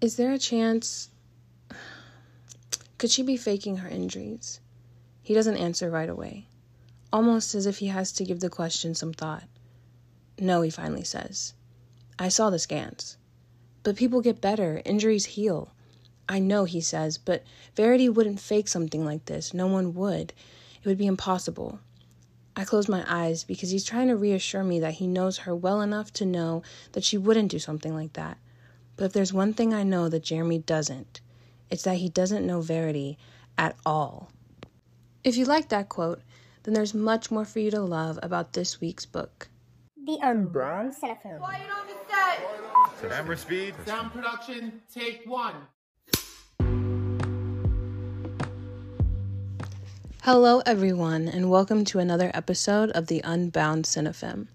Is 0.00 0.16
there 0.16 0.32
a 0.32 0.38
chance? 0.38 1.10
Could 2.96 3.10
she 3.10 3.22
be 3.22 3.36
faking 3.36 3.78
her 3.78 3.88
injuries? 3.88 4.58
He 5.22 5.34
doesn't 5.34 5.58
answer 5.58 5.90
right 5.90 6.08
away, 6.08 6.46
almost 7.12 7.54
as 7.54 7.66
if 7.66 7.78
he 7.78 7.88
has 7.88 8.10
to 8.12 8.24
give 8.24 8.40
the 8.40 8.48
question 8.48 8.94
some 8.94 9.12
thought. 9.12 9.44
No, 10.38 10.62
he 10.62 10.70
finally 10.70 11.04
says. 11.04 11.52
I 12.18 12.30
saw 12.30 12.48
the 12.48 12.58
scans. 12.58 13.18
But 13.82 13.96
people 13.96 14.22
get 14.22 14.40
better, 14.40 14.80
injuries 14.86 15.26
heal. 15.26 15.74
I 16.30 16.38
know, 16.38 16.64
he 16.64 16.80
says, 16.80 17.18
but 17.18 17.44
Verity 17.76 18.08
wouldn't 18.08 18.40
fake 18.40 18.68
something 18.68 19.04
like 19.04 19.26
this. 19.26 19.52
No 19.52 19.66
one 19.66 19.92
would. 19.92 20.32
It 20.82 20.88
would 20.88 20.96
be 20.96 21.06
impossible. 21.06 21.78
I 22.56 22.64
close 22.64 22.88
my 22.88 23.04
eyes 23.06 23.44
because 23.44 23.68
he's 23.68 23.84
trying 23.84 24.08
to 24.08 24.16
reassure 24.16 24.64
me 24.64 24.80
that 24.80 24.94
he 24.94 25.06
knows 25.06 25.38
her 25.38 25.54
well 25.54 25.82
enough 25.82 26.10
to 26.14 26.24
know 26.24 26.62
that 26.92 27.04
she 27.04 27.18
wouldn't 27.18 27.50
do 27.50 27.58
something 27.58 27.94
like 27.94 28.14
that. 28.14 28.38
But 29.00 29.06
if 29.06 29.12
there's 29.14 29.32
one 29.32 29.54
thing 29.54 29.72
I 29.72 29.82
know 29.82 30.10
that 30.10 30.24
Jeremy 30.24 30.58
doesn't, 30.58 31.22
it's 31.70 31.84
that 31.84 31.96
he 31.96 32.10
doesn't 32.10 32.46
know 32.46 32.60
Verity 32.60 33.16
at 33.56 33.74
all. 33.86 34.30
If 35.24 35.38
you 35.38 35.46
like 35.46 35.70
that 35.70 35.88
quote, 35.88 36.20
then 36.64 36.74
there's 36.74 36.92
much 36.92 37.30
more 37.30 37.46
for 37.46 37.60
you 37.60 37.70
to 37.70 37.80
love 37.80 38.18
about 38.22 38.52
this 38.52 38.78
week's 38.78 39.06
book. 39.06 39.48
The 40.04 40.18
Unbound 40.20 40.92
Cinephile. 40.92 41.38
Quiet 41.38 41.70
on 41.70 41.86
the 41.86 41.94
set. 42.10 43.10
Camera 43.10 43.38
speed. 43.38 43.74
Sound 43.86 44.12
production, 44.12 44.82
take 44.92 45.22
one. 45.24 45.54
Hello, 50.24 50.60
everyone, 50.66 51.26
and 51.26 51.48
welcome 51.48 51.86
to 51.86 52.00
another 52.00 52.30
episode 52.34 52.90
of 52.90 53.06
the 53.06 53.22
Unbound 53.24 53.86
Cinefem. 53.86 54.48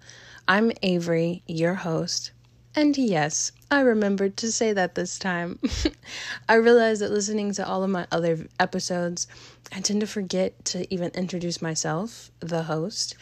I'm 0.47 0.71
Avery, 0.83 1.41
your 1.47 1.73
host, 1.73 2.29
and 2.75 2.97
yes, 2.97 3.51
I 3.71 3.81
remembered 3.81 4.37
to 4.37 4.51
say 4.51 4.73
that 4.73 4.95
this 4.95 5.17
time. 5.17 5.59
I 6.49 6.55
realized 6.55 7.01
that 7.01 7.11
listening 7.11 7.53
to 7.53 7.67
all 7.67 7.83
of 7.83 7.89
my 7.89 8.05
other 8.11 8.47
episodes, 8.59 9.27
I 9.73 9.79
tend 9.79 10.01
to 10.01 10.07
forget 10.07 10.65
to 10.65 10.93
even 10.93 11.11
introduce 11.11 11.61
myself, 11.61 12.31
the 12.39 12.63
host. 12.63 13.15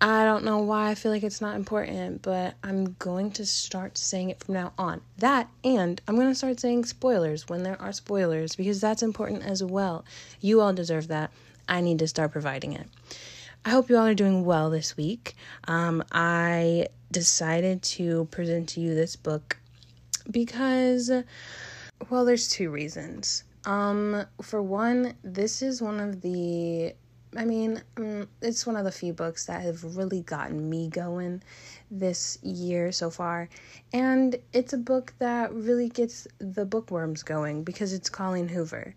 I 0.00 0.24
don't 0.24 0.44
know 0.44 0.58
why 0.58 0.90
I 0.90 0.94
feel 0.94 1.10
like 1.10 1.22
it's 1.22 1.40
not 1.40 1.56
important, 1.56 2.20
but 2.20 2.54
I'm 2.62 2.96
going 2.98 3.30
to 3.32 3.46
start 3.46 3.96
saying 3.96 4.30
it 4.30 4.42
from 4.44 4.54
now 4.54 4.72
on. 4.76 5.00
That, 5.18 5.48
and 5.64 6.00
I'm 6.06 6.16
going 6.16 6.28
to 6.28 6.34
start 6.34 6.60
saying 6.60 6.84
spoilers 6.84 7.48
when 7.48 7.62
there 7.62 7.80
are 7.80 7.92
spoilers 7.92 8.56
because 8.56 8.80
that's 8.80 9.02
important 9.02 9.44
as 9.44 9.62
well. 9.62 10.04
You 10.40 10.60
all 10.60 10.74
deserve 10.74 11.08
that. 11.08 11.30
I 11.68 11.80
need 11.80 11.98
to 12.00 12.08
start 12.08 12.32
providing 12.32 12.74
it. 12.74 12.86
I 13.64 13.70
hope 13.70 13.88
you 13.88 13.96
all 13.96 14.06
are 14.06 14.14
doing 14.14 14.44
well 14.44 14.70
this 14.70 14.96
week. 14.96 15.34
Um, 15.66 16.04
I 16.12 16.86
decided 17.10 17.82
to 17.82 18.26
present 18.30 18.68
to 18.70 18.80
you 18.80 18.94
this 18.94 19.16
book 19.16 19.58
because, 20.30 21.10
well, 22.10 22.24
there's 22.24 22.48
two 22.48 22.70
reasons. 22.70 23.44
Um, 23.64 24.24
for 24.42 24.62
one, 24.62 25.14
this 25.22 25.62
is 25.62 25.82
one 25.82 26.00
of 26.00 26.20
the 26.20 26.94
I 27.36 27.44
mean, 27.44 27.82
um, 27.98 28.28
it's 28.40 28.66
one 28.66 28.76
of 28.76 28.84
the 28.84 28.92
few 28.92 29.12
books 29.12 29.46
that 29.46 29.62
have 29.62 29.96
really 29.96 30.22
gotten 30.22 30.70
me 30.70 30.88
going 30.88 31.42
this 31.90 32.38
year 32.42 32.92
so 32.92 33.10
far. 33.10 33.48
And 33.92 34.36
it's 34.52 34.72
a 34.72 34.78
book 34.78 35.12
that 35.18 35.52
really 35.52 35.88
gets 35.88 36.26
the 36.38 36.64
bookworms 36.64 37.22
going 37.22 37.62
because 37.62 37.92
it's 37.92 38.08
Colleen 38.08 38.48
Hoover. 38.48 38.94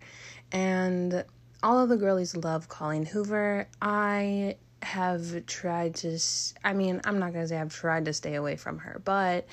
And 0.52 1.24
all 1.62 1.78
of 1.78 1.88
the 1.90 1.96
girlies 1.96 2.34
love 2.34 2.68
Colleen 2.68 3.04
Hoover. 3.04 3.68
I 3.82 4.56
have 4.82 5.46
tried 5.46 5.94
to, 5.96 6.18
I 6.64 6.72
mean, 6.72 7.00
I'm 7.04 7.18
not 7.18 7.32
going 7.32 7.44
to 7.44 7.48
say 7.48 7.58
I've 7.58 7.74
tried 7.74 8.06
to 8.06 8.12
stay 8.12 8.34
away 8.34 8.56
from 8.56 8.78
her, 8.78 9.00
but 9.04 9.46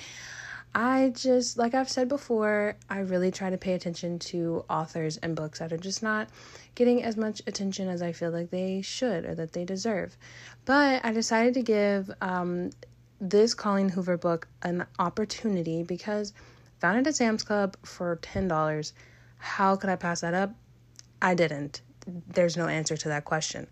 I 0.74 1.12
just, 1.14 1.56
like 1.56 1.74
I've 1.74 1.88
said 1.88 2.08
before, 2.08 2.76
I 2.88 3.00
really 3.00 3.30
try 3.30 3.50
to 3.50 3.58
pay 3.58 3.72
attention 3.72 4.18
to 4.20 4.64
authors 4.68 5.16
and 5.16 5.34
books 5.34 5.58
that 5.58 5.72
are 5.72 5.78
just 5.78 6.02
not 6.02 6.28
getting 6.74 7.02
as 7.02 7.16
much 7.16 7.42
attention 7.46 7.88
as 7.88 8.02
I 8.02 8.12
feel 8.12 8.30
like 8.30 8.50
they 8.50 8.82
should 8.82 9.24
or 9.24 9.34
that 9.34 9.52
they 9.52 9.64
deserve. 9.64 10.16
But 10.64 11.04
I 11.04 11.12
decided 11.12 11.54
to 11.54 11.62
give 11.62 12.10
um, 12.20 12.70
this 13.20 13.54
Colleen 13.54 13.88
Hoover 13.88 14.16
book 14.16 14.46
an 14.62 14.86
opportunity 14.98 15.82
because 15.82 16.32
found 16.80 16.98
it 16.98 17.06
at 17.06 17.16
Sam's 17.16 17.42
Club 17.42 17.76
for 17.84 18.16
$10. 18.16 18.92
How 19.38 19.76
could 19.76 19.90
I 19.90 19.96
pass 19.96 20.20
that 20.20 20.34
up? 20.34 20.54
I 21.20 21.34
didn't. 21.34 21.80
There's 22.28 22.56
no 22.56 22.66
answer 22.66 22.96
to 22.96 23.08
that 23.08 23.24
question. 23.24 23.66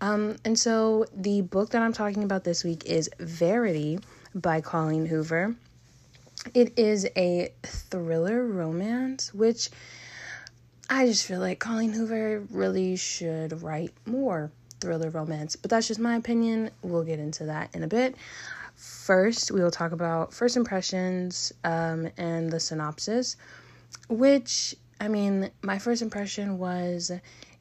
Um, 0.00 0.36
and 0.44 0.58
so 0.58 1.06
the 1.14 1.42
book 1.42 1.70
that 1.70 1.82
I'm 1.82 1.92
talking 1.92 2.24
about 2.24 2.44
this 2.44 2.64
week 2.64 2.84
is 2.84 3.10
Verity 3.18 4.00
by 4.34 4.60
Colleen 4.60 5.06
Hoover. 5.06 5.54
It 6.54 6.78
is 6.78 7.06
a 7.16 7.52
thriller 7.62 8.46
romance, 8.46 9.32
which 9.34 9.70
I 10.90 11.06
just 11.06 11.26
feel 11.26 11.40
like 11.40 11.58
Colleen 11.58 11.92
Hoover 11.92 12.44
really 12.50 12.96
should 12.96 13.62
write 13.62 13.92
more 14.06 14.50
thriller 14.80 15.10
romance. 15.10 15.56
But 15.56 15.70
that's 15.70 15.88
just 15.88 16.00
my 16.00 16.16
opinion. 16.16 16.70
We'll 16.82 17.04
get 17.04 17.18
into 17.18 17.44
that 17.46 17.74
in 17.74 17.82
a 17.82 17.88
bit. 17.88 18.16
First, 18.74 19.50
we 19.50 19.60
will 19.60 19.72
talk 19.72 19.92
about 19.92 20.32
first 20.32 20.56
impressions 20.56 21.52
um, 21.64 22.08
and 22.16 22.50
the 22.50 22.60
synopsis, 22.60 23.36
which 24.08 24.76
I 25.00 25.08
mean, 25.08 25.50
my 25.62 25.78
first 25.78 26.02
impression 26.02 26.58
was 26.58 27.10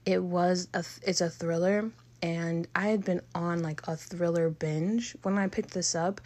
it 0.07 0.23
was 0.23 0.69
a 0.73 0.85
it's 1.05 1.19
a 1.19 1.29
thriller 1.29 1.91
and 2.21 2.65
I 2.73 2.87
had 2.87 3.03
been 3.03 3.21
on 3.35 3.61
like 3.61 3.85
a 3.89 3.97
thriller 3.97 4.49
binge 4.49 5.17
when 5.21 5.37
I 5.37 5.47
picked 5.47 5.71
this 5.71 5.93
up. 5.95 6.21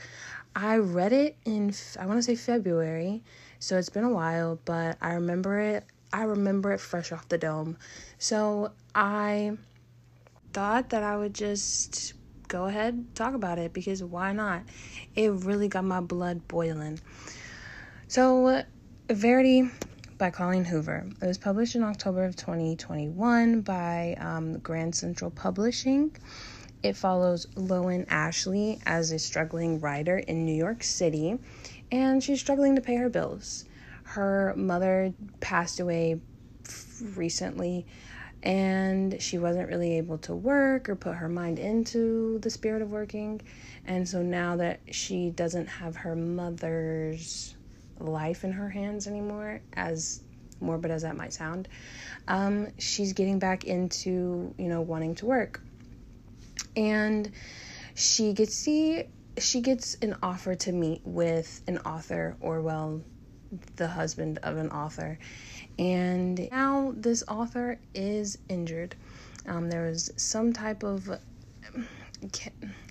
I 0.56 0.78
read 0.78 1.12
it 1.12 1.36
in 1.46 1.74
I 2.00 2.06
want 2.06 2.20
to 2.20 2.24
say 2.24 2.36
February, 2.36 3.24
so 3.58 3.80
it's 3.80 3.90
been 3.90 4.04
a 4.04 4.12
while, 4.12 4.60
but 4.66 4.98
I 5.02 5.14
remember 5.14 5.60
it 5.60 5.86
I 6.14 6.24
remember 6.24 6.72
it 6.74 6.80
fresh 6.80 7.12
off 7.12 7.28
the 7.28 7.40
dome. 7.40 7.76
So 8.20 8.72
I 8.94 9.58
thought 10.54 10.92
that 10.92 11.02
I 11.02 11.18
would 11.18 11.34
just 11.34 12.14
go 12.50 12.66
ahead 12.66 13.04
talk 13.16 13.34
about 13.34 13.58
it 13.58 13.74
because 13.74 14.04
why 14.04 14.32
not? 14.32 14.62
It 15.16 15.32
really 15.32 15.68
got 15.68 15.86
my 15.86 16.02
blood 16.02 16.48
boiling. 16.48 17.00
So 18.08 18.62
Verity 19.10 19.72
by 20.22 20.30
Colleen 20.30 20.66
Hoover. 20.66 21.08
It 21.20 21.26
was 21.26 21.40
published 21.40 21.74
in 21.74 21.82
October 21.82 22.26
of 22.26 22.36
2021 22.36 23.62
by 23.62 24.16
um, 24.20 24.60
Grand 24.60 24.94
Central 24.94 25.32
Publishing. 25.32 26.16
It 26.84 26.96
follows 26.96 27.48
Lowen 27.56 28.06
Ashleigh 28.06 28.80
as 28.86 29.12
a 29.12 29.18
struggling 29.18 29.80
writer 29.80 30.20
in 30.20 30.46
New 30.46 30.54
York 30.54 30.84
City, 30.84 31.40
and 31.92 32.24
she's 32.24 32.40
struggling 32.40 32.76
to 32.76 32.84
pay 32.84 32.98
her 32.98 33.10
bills. 33.10 33.66
Her 34.04 34.54
mother 34.56 35.12
passed 35.40 35.80
away 35.80 36.20
recently, 37.16 37.88
and 38.44 39.20
she 39.20 39.40
wasn't 39.40 39.70
really 39.70 39.98
able 39.98 40.20
to 40.20 40.36
work 40.36 40.88
or 40.88 40.96
put 40.96 41.16
her 41.16 41.30
mind 41.30 41.58
into 41.58 42.38
the 42.44 42.52
spirit 42.52 42.84
of 42.84 42.92
working. 42.92 43.42
And 43.88 44.08
so 44.08 44.22
now 44.22 44.56
that 44.58 44.82
she 44.92 45.32
doesn't 45.32 45.66
have 45.66 45.96
her 45.96 46.16
mother's 46.16 47.56
life 48.02 48.44
in 48.44 48.52
her 48.52 48.70
hands 48.70 49.08
anymore, 49.08 49.62
as 49.74 50.22
morbid 50.60 50.92
as 50.92 51.02
that 51.02 51.16
might 51.16 51.34
sound, 51.34 51.68
um, 52.28 52.68
she's 52.78 53.14
getting 53.14 53.40
back 53.40 53.66
into, 53.66 54.54
you 54.58 54.68
know, 54.68 54.82
wanting 54.82 55.16
to 55.16 55.26
work. 55.26 55.62
And 56.76 57.32
she 57.96 58.34
gets 58.34 58.64
the 58.64 59.08
she 59.38 59.62
gets 59.62 59.96
an 60.02 60.16
offer 60.22 60.56
to 60.56 60.72
meet 60.72 61.02
with 61.06 61.62
an 61.68 61.78
author 61.80 62.36
or 62.42 62.62
well 62.62 63.02
the 63.76 63.88
husband 63.88 64.40
of 64.44 64.58
an 64.58 64.70
author. 64.70 65.20
And 65.80 66.48
now 66.52 66.94
this 66.96 67.24
author 67.28 67.80
is 67.94 68.38
injured. 68.50 68.96
Um, 69.46 69.70
there 69.70 69.88
was 69.88 70.12
some 70.18 70.54
type 70.54 70.84
of 70.84 71.10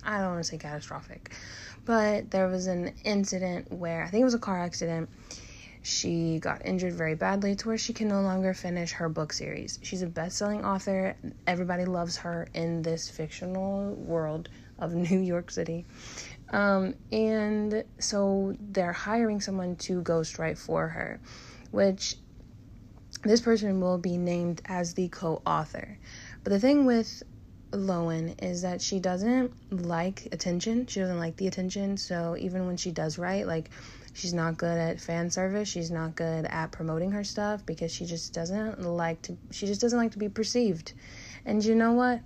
i 0.03 0.17
don't 0.17 0.31
want 0.31 0.43
to 0.43 0.43
say 0.43 0.57
catastrophic 0.57 1.33
but 1.85 2.31
there 2.31 2.47
was 2.47 2.67
an 2.67 2.93
incident 3.03 3.71
where 3.71 4.03
i 4.03 4.07
think 4.07 4.21
it 4.21 4.25
was 4.25 4.33
a 4.33 4.39
car 4.39 4.59
accident 4.59 5.09
she 5.83 6.37
got 6.39 6.63
injured 6.65 6.93
very 6.93 7.15
badly 7.15 7.55
to 7.55 7.67
where 7.67 7.77
she 7.77 7.93
can 7.93 8.07
no 8.07 8.21
longer 8.21 8.53
finish 8.53 8.91
her 8.93 9.09
book 9.09 9.33
series. 9.33 9.79
She's 9.81 10.03
a 10.03 10.07
best 10.07 10.37
selling 10.37 10.63
author. 10.63 11.15
Everybody 11.47 11.85
loves 11.85 12.17
her 12.17 12.47
in 12.53 12.83
this 12.83 13.09
fictional 13.09 13.95
world 13.95 14.49
of 14.77 14.93
New 15.11 15.19
York 15.19 15.49
City. 15.49 15.85
Um, 16.51 16.95
and 17.11 17.83
so 17.97 18.55
they're 18.59 18.93
hiring 18.93 19.41
someone 19.41 19.75
to 19.77 20.03
ghostwrite 20.03 20.59
for 20.59 20.89
her, 20.89 21.19
which 21.71 22.15
this 23.23 23.41
person 23.41 23.81
will 23.81 23.97
be 23.97 24.17
named 24.17 24.61
as 24.65 24.93
the 24.93 25.07
co 25.07 25.41
author. 25.45 25.97
But 26.43 26.51
the 26.51 26.59
thing 26.59 26.85
with 26.85 27.23
Lowen 27.71 28.41
is 28.43 28.61
that 28.61 28.81
she 28.81 28.99
doesn't 28.99 29.51
like 29.71 30.27
attention. 30.31 30.87
She 30.87 30.99
doesn't 30.99 31.19
like 31.19 31.37
the 31.37 31.47
attention. 31.47 31.97
So 31.97 32.35
even 32.39 32.67
when 32.67 32.77
she 32.77 32.91
does 32.91 33.17
write, 33.17 33.47
like 33.47 33.69
She's 34.13 34.33
not 34.33 34.57
good 34.57 34.77
at 34.77 34.99
fan 34.99 35.29
service. 35.29 35.69
She's 35.69 35.89
not 35.89 36.15
good 36.15 36.45
at 36.45 36.71
promoting 36.71 37.11
her 37.11 37.23
stuff 37.23 37.65
because 37.65 37.91
she 37.91 38.05
just 38.05 38.33
doesn't 38.33 38.81
like 38.81 39.21
to 39.23 39.37
she 39.51 39.67
just 39.67 39.81
doesn't 39.81 39.97
like 39.97 40.11
to 40.11 40.19
be 40.19 40.29
perceived. 40.29 40.93
And 41.45 41.63
you 41.63 41.75
know 41.75 41.93
what? 41.93 42.19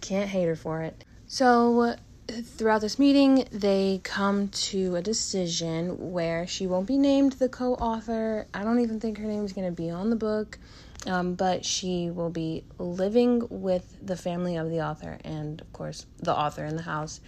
Can't 0.00 0.28
hate 0.28 0.46
her 0.46 0.56
for 0.56 0.82
it. 0.82 1.04
So 1.26 1.96
throughout 2.28 2.80
this 2.80 2.98
meeting, 2.98 3.46
they 3.50 4.00
come 4.04 4.48
to 4.48 4.96
a 4.96 5.02
decision 5.02 6.12
where 6.12 6.46
she 6.46 6.66
won't 6.66 6.86
be 6.86 6.98
named 6.98 7.32
the 7.34 7.48
co 7.48 7.74
author. 7.74 8.46
I 8.54 8.62
don't 8.62 8.80
even 8.80 9.00
think 9.00 9.18
her 9.18 9.26
name 9.26 9.44
is 9.44 9.52
going 9.52 9.66
to 9.66 9.74
be 9.74 9.90
on 9.90 10.10
the 10.10 10.16
book, 10.16 10.58
um, 11.06 11.34
but 11.34 11.64
she 11.64 12.10
will 12.10 12.30
be 12.30 12.64
living 12.78 13.46
with 13.50 13.96
the 14.00 14.16
family 14.16 14.56
of 14.56 14.70
the 14.70 14.80
author 14.80 15.18
and, 15.24 15.60
of 15.60 15.72
course, 15.72 16.06
the 16.18 16.34
author 16.34 16.64
in 16.64 16.76
the 16.76 16.82
house. 16.82 17.20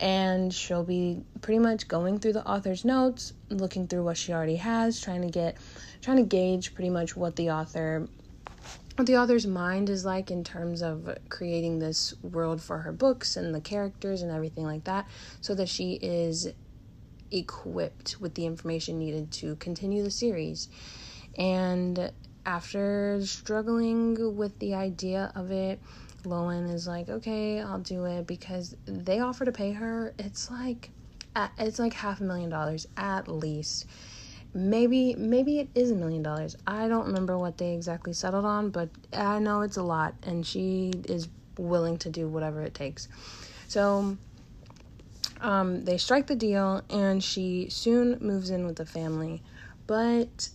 And 0.00 0.54
she'll 0.54 0.84
be 0.84 1.22
pretty 1.40 1.58
much 1.58 1.88
going 1.88 2.20
through 2.20 2.34
the 2.34 2.46
author's 2.46 2.84
notes, 2.84 3.32
looking 3.48 3.88
through 3.88 4.04
what 4.04 4.16
she 4.16 4.32
already 4.32 4.56
has, 4.56 5.00
trying 5.00 5.22
to 5.22 5.28
get, 5.28 5.56
trying 6.00 6.18
to 6.18 6.22
gauge 6.22 6.74
pretty 6.74 6.90
much 6.90 7.16
what 7.16 7.34
the 7.36 7.50
author 7.50 8.06
what 8.98 9.06
the 9.06 9.16
author's 9.16 9.46
mind 9.46 9.88
is 9.88 10.04
like 10.04 10.28
in 10.28 10.42
terms 10.42 10.82
of 10.82 11.08
creating 11.28 11.78
this 11.78 12.14
world 12.20 12.60
for 12.60 12.78
her 12.78 12.90
books 12.90 13.36
and 13.36 13.54
the 13.54 13.60
characters 13.60 14.22
and 14.22 14.32
everything 14.32 14.64
like 14.64 14.82
that, 14.84 15.06
so 15.40 15.54
that 15.54 15.68
she 15.68 15.94
is 16.02 16.48
equipped 17.30 18.20
with 18.20 18.34
the 18.34 18.44
information 18.44 18.98
needed 18.98 19.30
to 19.30 19.54
continue 19.56 20.02
the 20.02 20.10
series. 20.10 20.68
And 21.36 22.10
after 22.48 23.20
struggling 23.26 24.34
with 24.34 24.58
the 24.58 24.74
idea 24.74 25.30
of 25.34 25.50
it, 25.50 25.78
Lowen 26.24 26.72
is 26.72 26.86
like, 26.86 27.10
okay, 27.10 27.60
I'll 27.60 27.78
do 27.78 28.06
it 28.06 28.26
because 28.26 28.74
they 28.86 29.20
offer 29.20 29.44
to 29.44 29.52
pay 29.52 29.72
her. 29.72 30.14
It's 30.18 30.50
like, 30.50 30.90
it's 31.58 31.78
like 31.78 31.92
half 31.92 32.22
a 32.22 32.24
million 32.24 32.48
dollars 32.48 32.88
at 32.96 33.28
least. 33.28 33.86
Maybe 34.54 35.14
maybe 35.14 35.60
it 35.60 35.68
is 35.74 35.90
a 35.90 35.94
million 35.94 36.22
dollars. 36.22 36.56
I 36.66 36.88
don't 36.88 37.06
remember 37.06 37.36
what 37.36 37.58
they 37.58 37.74
exactly 37.74 38.14
settled 38.14 38.46
on 38.46 38.70
but 38.70 38.88
i 39.12 39.38
know 39.38 39.60
it's 39.60 39.76
a 39.76 39.82
lot 39.82 40.14
and 40.22 40.44
she 40.46 40.90
is 41.06 41.28
willing 41.58 41.98
to 41.98 42.08
do 42.08 42.26
whatever 42.26 42.62
it 42.62 42.72
takes. 42.72 43.08
So 43.68 44.16
um, 45.42 45.84
they 45.84 45.98
strike 45.98 46.28
the 46.28 46.34
deal 46.34 46.82
and 46.88 47.22
she 47.22 47.68
soon 47.68 48.16
moves 48.22 48.48
in 48.48 48.64
with 48.64 48.76
the 48.76 48.86
family. 48.86 49.42
But 49.86 50.48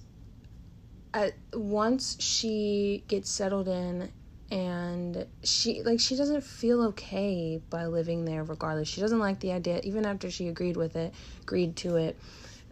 at, 1.13 1.33
once 1.53 2.17
she 2.19 3.03
gets 3.07 3.29
settled 3.29 3.67
in 3.67 4.11
and 4.51 5.25
she 5.43 5.81
like 5.83 5.99
she 5.99 6.15
doesn't 6.15 6.43
feel 6.43 6.83
okay 6.83 7.61
by 7.69 7.85
living 7.85 8.25
there 8.25 8.43
regardless 8.43 8.87
she 8.87 9.01
doesn't 9.01 9.19
like 9.19 9.39
the 9.39 9.51
idea 9.51 9.79
even 9.83 10.05
after 10.05 10.29
she 10.29 10.47
agreed 10.47 10.77
with 10.77 10.95
it 10.95 11.13
agreed 11.41 11.75
to 11.75 11.95
it 11.95 12.17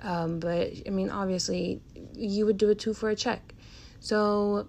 um, 0.03 0.39
but 0.39 0.71
I 0.85 0.89
mean, 0.89 1.09
obviously, 1.09 1.81
you 2.13 2.45
would 2.45 2.57
do 2.57 2.69
it 2.69 2.79
too 2.79 2.93
for 2.93 3.09
a 3.09 3.15
check. 3.15 3.53
So 3.99 4.67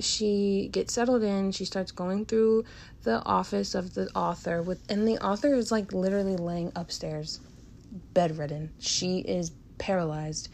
she 0.00 0.68
gets 0.72 0.92
settled 0.92 1.22
in. 1.22 1.52
She 1.52 1.64
starts 1.64 1.92
going 1.92 2.26
through 2.26 2.64
the 3.04 3.24
office 3.24 3.74
of 3.74 3.94
the 3.94 4.08
author 4.14 4.62
with, 4.62 4.82
and 4.88 5.06
the 5.06 5.18
author 5.24 5.54
is 5.54 5.70
like 5.70 5.92
literally 5.92 6.36
laying 6.36 6.72
upstairs, 6.74 7.40
bedridden. 8.12 8.72
She 8.78 9.18
is 9.20 9.52
paralyzed, 9.78 10.48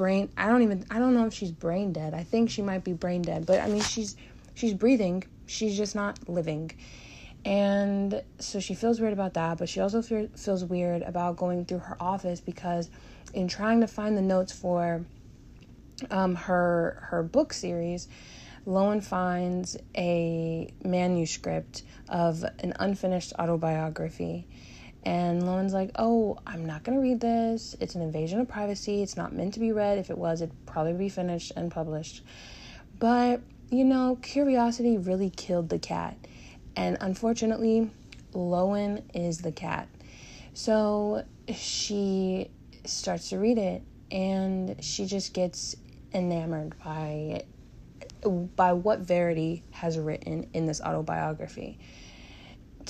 brain. 0.00 0.30
I 0.34 0.48
don't 0.48 0.62
even. 0.62 0.86
I 0.90 0.98
don't 0.98 1.12
know 1.12 1.26
if 1.26 1.34
she's 1.34 1.52
brain 1.52 1.92
dead. 1.92 2.14
I 2.14 2.22
think 2.22 2.48
she 2.48 2.62
might 2.62 2.84
be 2.84 2.94
brain 2.94 3.20
dead. 3.20 3.44
But 3.44 3.60
I 3.60 3.68
mean, 3.68 3.82
she's 3.82 4.16
she's 4.54 4.72
breathing. 4.72 5.24
She's 5.44 5.76
just 5.76 5.94
not 5.94 6.26
living. 6.26 6.70
And 7.44 8.22
so 8.38 8.60
she 8.60 8.74
feels 8.74 8.98
weird 8.98 9.12
about 9.12 9.34
that, 9.34 9.58
but 9.58 9.68
she 9.68 9.80
also 9.80 10.00
feels 10.00 10.64
weird 10.64 11.02
about 11.02 11.36
going 11.36 11.66
through 11.66 11.80
her 11.80 11.96
office 12.00 12.40
because 12.40 12.88
in 13.34 13.46
trying 13.46 13.80
to 13.82 13.86
find 13.86 14.16
the 14.16 14.22
notes 14.22 14.52
for 14.52 15.04
um, 16.10 16.34
her 16.34 17.06
her 17.10 17.22
book 17.22 17.52
series, 17.52 18.08
Lowen 18.66 19.04
finds 19.04 19.76
a 19.94 20.72
manuscript 20.82 21.82
of 22.08 22.42
an 22.60 22.72
unfinished 22.78 23.34
autobiography. 23.38 24.46
And 25.02 25.42
Lowen's 25.42 25.72
like, 25.72 25.90
Oh, 25.96 26.38
I'm 26.46 26.66
not 26.66 26.84
going 26.84 26.96
to 26.96 27.02
read 27.02 27.20
this. 27.20 27.74
It's 27.80 27.94
an 27.94 28.02
invasion 28.02 28.40
of 28.40 28.48
privacy. 28.48 29.02
It's 29.02 29.16
not 29.16 29.32
meant 29.32 29.54
to 29.54 29.60
be 29.60 29.72
read. 29.72 29.98
If 29.98 30.10
it 30.10 30.18
was, 30.18 30.42
it'd 30.42 30.54
probably 30.66 30.92
be 30.92 31.08
finished 31.08 31.52
and 31.56 31.70
published. 31.70 32.22
But, 32.98 33.40
you 33.70 33.84
know, 33.84 34.18
curiosity 34.20 34.98
really 34.98 35.30
killed 35.30 35.70
the 35.70 35.78
cat. 35.78 36.16
And 36.76 36.98
unfortunately, 37.00 37.90
Lowen 38.34 39.02
is 39.14 39.38
the 39.38 39.52
cat. 39.52 39.88
So 40.52 41.24
she 41.54 42.50
starts 42.84 43.30
to 43.30 43.38
read 43.38 43.58
it 43.58 43.82
and 44.10 44.82
she 44.82 45.06
just 45.06 45.32
gets 45.32 45.76
enamored 46.12 46.74
by 46.84 47.44
by 48.56 48.72
what 48.72 49.00
Verity 49.00 49.62
has 49.70 49.98
written 49.98 50.48
in 50.52 50.66
this 50.66 50.80
autobiography 50.80 51.78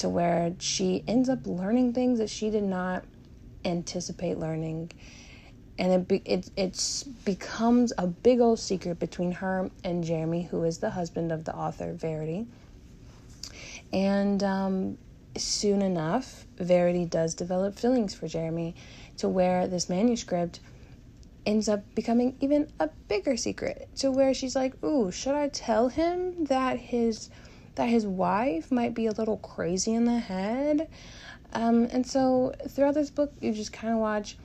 to 0.01 0.09
where 0.09 0.55
she 0.59 1.05
ends 1.07 1.29
up 1.29 1.47
learning 1.47 1.93
things 1.93 2.19
that 2.19 2.31
she 2.31 2.49
did 2.49 2.63
not 2.63 3.05
anticipate 3.65 4.39
learning. 4.39 4.91
And 5.79 6.07
it 6.11 6.23
it 6.25 6.51
it's 6.57 7.03
becomes 7.03 7.93
a 7.99 8.07
big 8.07 8.41
old 8.41 8.59
secret 8.59 8.99
between 8.99 9.33
her 9.33 9.71
and 9.85 10.03
Jeremy 10.03 10.45
who 10.45 10.65
is 10.65 10.79
the 10.79 10.91
husband 10.91 11.31
of 11.31 11.45
the 11.45 11.55
author 11.55 11.93
Verity. 11.93 12.47
And 13.93 14.43
um, 14.43 14.99
soon 15.37 15.83
enough 15.83 16.47
Verity 16.59 17.05
does 17.05 17.35
develop 17.35 17.79
feelings 17.79 18.15
for 18.15 18.27
Jeremy 18.27 18.75
to 19.19 19.29
where 19.29 19.67
this 19.67 19.91
manuscript 19.91 20.61
ends 21.45 21.69
up 21.69 21.85
becoming 21.95 22.37
even 22.41 22.69
a 22.79 22.89
bigger 23.09 23.37
secret 23.37 23.91
to 23.97 24.11
where 24.11 24.33
she's 24.33 24.57
like, 24.57 24.83
"Ooh, 24.83 25.11
should 25.11 25.35
I 25.35 25.49
tell 25.49 25.89
him 25.89 26.45
that 26.45 26.79
his 26.79 27.29
that 27.81 27.89
his 27.89 28.07
wife 28.07 28.71
might 28.71 28.95
be 28.95 29.07
a 29.07 29.13
little 29.13 29.39
crazy 29.39 29.95
in 29.95 30.05
the 30.05 30.19
head?" 30.19 30.89
Um, 31.53 31.89
and 31.91 32.07
so 32.07 32.53
throughout 32.69 32.95
this 32.95 33.11
book, 33.11 33.33
you 33.41 33.53
just 33.53 33.73
kind 33.73 33.95
of 33.95 34.01
watch 34.01 34.37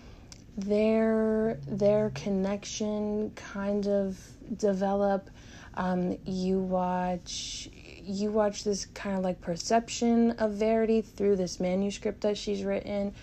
their 0.57 1.59
their 1.67 2.11
connection 2.11 3.31
kind 3.35 3.87
of 3.87 4.17
develop. 4.57 5.29
Um, 5.75 6.17
you 6.25 6.59
watch 6.59 7.69
you 8.01 8.31
watch 8.31 8.63
this 8.63 8.85
kind 8.85 9.17
of 9.17 9.23
like 9.23 9.41
perception 9.41 10.31
of 10.31 10.53
Verity 10.53 11.01
through 11.01 11.35
this 11.35 11.59
manuscript 11.59 12.21
that 12.21 12.37
she's 12.37 12.63
written 12.63 13.13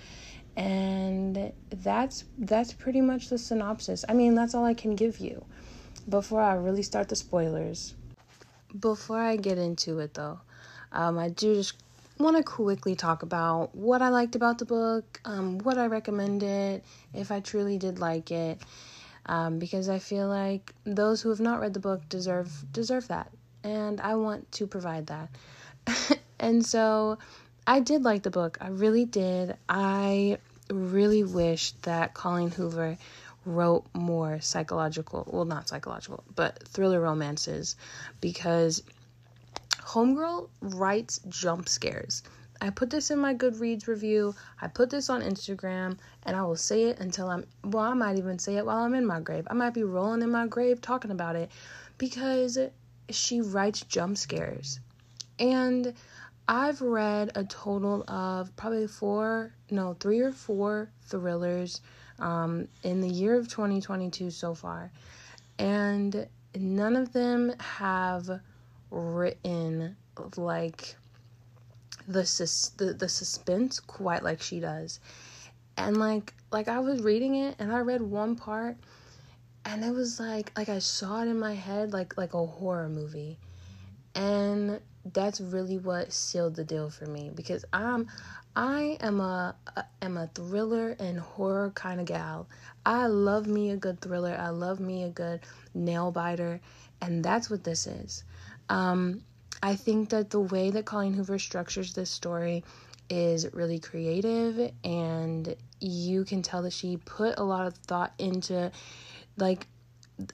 and 0.57 1.53
that's 1.71 2.25
that's 2.37 2.73
pretty 2.75 3.01
much 3.01 3.29
the 3.29 3.39
synopsis 3.39 4.05
i 4.09 4.13
mean 4.13 4.35
that's 4.35 4.55
all 4.55 4.65
i 4.65 4.75
can 4.75 4.95
give 4.95 5.19
you 5.19 5.45
before 6.09 6.43
i 6.43 6.53
really 6.53 6.83
start 6.83 7.09
the 7.09 7.17
spoilers 7.17 7.95
before 8.79 9.19
i 9.19 9.37
get 9.37 9.59
into 9.59 9.99
it 9.99 10.15
though 10.15 10.41
um, 10.93 11.19
i 11.19 11.29
do 11.29 11.55
just 11.55 11.75
want 12.19 12.37
to 12.37 12.43
quickly 12.43 12.95
talk 12.95 13.23
about 13.23 13.75
what 13.75 14.03
i 14.03 14.09
liked 14.09 14.37
about 14.37 14.59
the 14.59 14.65
book 14.65 15.21
um, 15.25 15.59
what 15.59 15.79
i 15.79 15.87
recommend 15.87 16.43
it 16.43 16.85
if 17.15 17.31
i 17.31 17.41
truly 17.41 17.79
did 17.79 17.99
like 17.99 18.31
it 18.31 18.59
um, 19.27 19.59
because 19.59 19.89
i 19.89 19.99
feel 19.99 20.29
like 20.29 20.73
those 20.85 21.23
who 21.23 21.29
have 21.31 21.41
not 21.41 21.61
read 21.61 21.75
the 21.75 21.81
book 21.81 22.07
deserve 22.09 22.51
deserve 22.73 23.07
that 23.09 23.31
and 23.65 24.01
i 24.01 24.15
want 24.15 24.51
to 24.53 24.67
provide 24.67 25.07
that 25.07 25.29
and 26.41 26.65
so 26.65 27.19
I 27.67 27.81
did 27.81 28.03
like 28.03 28.23
the 28.23 28.31
book. 28.31 28.59
I 28.61 28.69
really 28.69 29.05
did. 29.05 29.57
I 29.69 30.39
really 30.69 31.23
wish 31.23 31.73
that 31.83 32.13
Colleen 32.13 32.51
Hoover 32.51 32.99
wrote 33.45 33.85
more 33.95 34.41
psychological, 34.41 35.27
well, 35.31 35.45
not 35.45 35.69
psychological, 35.69 36.25
but 36.35 36.67
thriller 36.69 37.01
romances 37.01 37.77
because 38.21 38.83
Homegirl 39.79 40.49
writes 40.61 41.21
jump 41.29 41.69
scares. 41.69 42.23
I 42.61 42.71
put 42.71 42.91
this 42.91 43.11
in 43.11 43.19
my 43.19 43.35
Goodreads 43.35 43.89
review. 43.89 44.37
I 44.61 44.69
put 44.69 44.89
this 44.89 45.11
on 45.11 45.21
Instagram, 45.21 45.99
and 46.23 46.37
I 46.37 46.43
will 46.43 46.57
say 46.57 46.85
it 46.85 47.01
until 47.01 47.29
I'm, 47.29 47.45
well, 47.65 47.85
I 47.85 47.95
might 47.95 48.19
even 48.19 48.39
say 48.39 48.57
it 48.57 48.65
while 48.65 48.79
I'm 48.79 48.95
in 48.95 49.05
my 49.05 49.19
grave. 49.19 49.49
I 49.51 49.55
might 49.55 49.75
be 49.75 49.83
rolling 49.83 50.23
in 50.23 50.31
my 50.31 50.47
grave 50.47 50.81
talking 50.81 51.11
about 51.11 51.35
it 51.35 51.51
because 51.99 52.57
she 53.11 53.41
writes 53.41 53.81
jump 53.81 54.17
scares. 54.17 54.79
And 55.41 55.93
I've 56.47 56.81
read 56.81 57.33
a 57.35 57.43
total 57.43 58.05
of 58.07 58.55
probably 58.55 58.87
four, 58.87 59.53
no, 59.71 59.95
three 59.95 60.21
or 60.21 60.31
four 60.31 60.91
thrillers 61.03 61.81
um, 62.23 62.69
in 62.85 63.01
the 63.01 63.09
year 63.09 63.37
of 63.37 63.49
2022 63.49 64.31
so 64.31 64.55
far. 64.55 64.91
And 65.59 66.27
none 66.57 66.97
of 66.97 67.13
them 67.13 67.53
have 67.59 68.41
written 68.91 69.97
like 70.37 70.97
the, 72.07 72.25
sus- 72.25 72.71
the 72.71 72.93
the 72.95 73.09
suspense 73.09 73.81
quite 73.81 74.23
like 74.23 74.41
she 74.41 74.61
does. 74.61 75.01
And 75.77 75.99
like 75.99 76.33
like 76.51 76.69
I 76.69 76.79
was 76.79 77.03
reading 77.03 77.35
it 77.35 77.57
and 77.59 77.73
I 77.73 77.81
read 77.81 78.01
one 78.01 78.37
part 78.37 78.77
and 79.65 79.85
it 79.85 79.93
was 79.93 80.19
like 80.21 80.53
like 80.57 80.69
I 80.69 80.79
saw 80.79 81.23
it 81.23 81.29
in 81.29 81.39
my 81.39 81.55
head 81.55 81.93
like 81.93 82.17
like 82.17 82.35
a 82.35 82.47
horror 82.47 82.89
movie. 82.89 83.39
And 84.15 84.81
that's 85.05 85.41
really 85.41 85.79
what 85.79 86.13
sealed 86.13 86.55
the 86.55 86.65
deal 86.65 86.91
for 86.91 87.07
me 87.07 87.31
because 87.35 87.65
I'm 87.73 88.09
I 88.55 88.99
am 89.01 89.21
a, 89.21 89.55
a 89.77 89.85
am 90.03 90.17
a 90.17 90.27
thriller 90.29 90.91
and 90.99 91.19
horror 91.19 91.73
kind 91.75 92.01
of 92.01 92.07
gal. 92.07 92.49
I 92.85 93.07
love 93.07 93.47
me 93.47 93.71
a 93.71 93.77
good 93.77 94.01
thriller. 94.01 94.37
I 94.39 94.51
love 94.51 94.79
me 94.79 95.05
a 95.05 95.09
good 95.09 95.41
nail 95.75 96.11
biter, 96.11 96.61
and 97.01 97.25
that's 97.25 97.49
what 97.51 97.65
this 97.65 97.87
is. 97.87 98.25
Um, 98.69 99.23
I 99.63 99.77
think 99.77 100.11
that 100.11 100.31
the 100.31 100.41
way 100.41 100.71
that 100.71 100.85
Colleen 100.85 101.15
Hoover 101.15 101.39
structures 101.39 101.95
this 101.95 102.11
story 102.11 102.65
is 103.09 103.53
really 103.53 103.79
creative 103.79 104.73
and 104.85 105.55
you 105.81 106.25
can 106.25 106.41
tell 106.41 106.63
that 106.63 106.73
she 106.73 106.97
put 106.97 107.39
a 107.39 107.43
lot 107.43 107.67
of 107.67 107.75
thought 107.75 108.13
into 108.19 108.71
like 109.37 109.67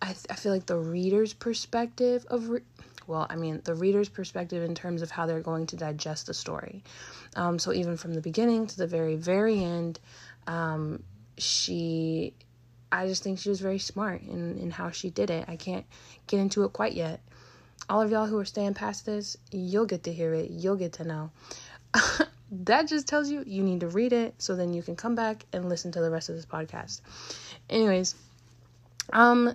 I, 0.01 0.15
I 0.31 0.35
feel 0.35 0.53
like 0.53 0.67
the 0.67 0.77
reader's 0.77 1.33
perspective 1.33 2.25
of 2.29 2.49
re- 2.49 2.61
well 3.09 3.27
i 3.31 3.35
mean 3.35 3.61
the 3.65 3.75
reader's 3.75 4.09
perspective 4.09 4.63
in 4.63 4.75
terms 4.75 5.03
of 5.03 5.11
how 5.11 5.27
they're 5.27 5.41
going 5.41 5.67
to 5.67 5.77
digest 5.77 6.27
the 6.27 6.35
story. 6.35 6.85
Um, 7.35 7.59
so 7.59 7.73
even 7.73 7.97
from 7.97 8.15
the 8.15 8.21
beginning 8.21 8.67
to 8.69 8.77
the 8.77 8.87
very 8.87 9.17
very 9.17 9.63
end 9.65 9.99
um, 10.47 11.03
she 11.37 12.35
i 12.93 13.07
just 13.07 13.23
think 13.23 13.39
she 13.39 13.49
was 13.49 13.61
very 13.61 13.79
smart 13.79 14.23
in, 14.23 14.59
in 14.59 14.71
how 14.71 14.91
she 14.91 15.11
did 15.11 15.31
it. 15.31 15.47
I 15.49 15.57
can't 15.57 15.87
get 16.27 16.39
into 16.39 16.65
it 16.65 16.73
quite 16.73 16.95
yet. 16.95 17.21
All 17.89 18.03
of 18.03 18.11
y'all 18.11 18.27
who 18.27 18.39
are 18.39 18.45
staying 18.45 18.75
past 18.75 19.07
this 19.07 19.37
you'll 19.51 19.87
get 19.87 20.05
to 20.05 20.13
hear 20.13 20.35
it. 20.35 20.51
You'll 20.51 20.77
get 20.77 20.95
to 20.95 21.05
know. 21.05 21.31
That 22.51 22.89
just 22.89 23.07
tells 23.07 23.31
you 23.31 23.45
you 23.47 23.63
need 23.63 23.81
to 23.81 23.89
read 23.89 24.15
it 24.15 24.35
so 24.39 24.57
then 24.57 24.73
you 24.73 24.83
can 24.83 24.97
come 24.97 25.15
back 25.15 25.45
and 25.53 25.69
listen 25.69 25.93
to 25.93 26.01
the 26.01 26.11
rest 26.11 26.31
of 26.31 26.35
this 26.35 26.47
podcast. 26.47 27.03
Anyways 27.69 28.15
um 29.13 29.55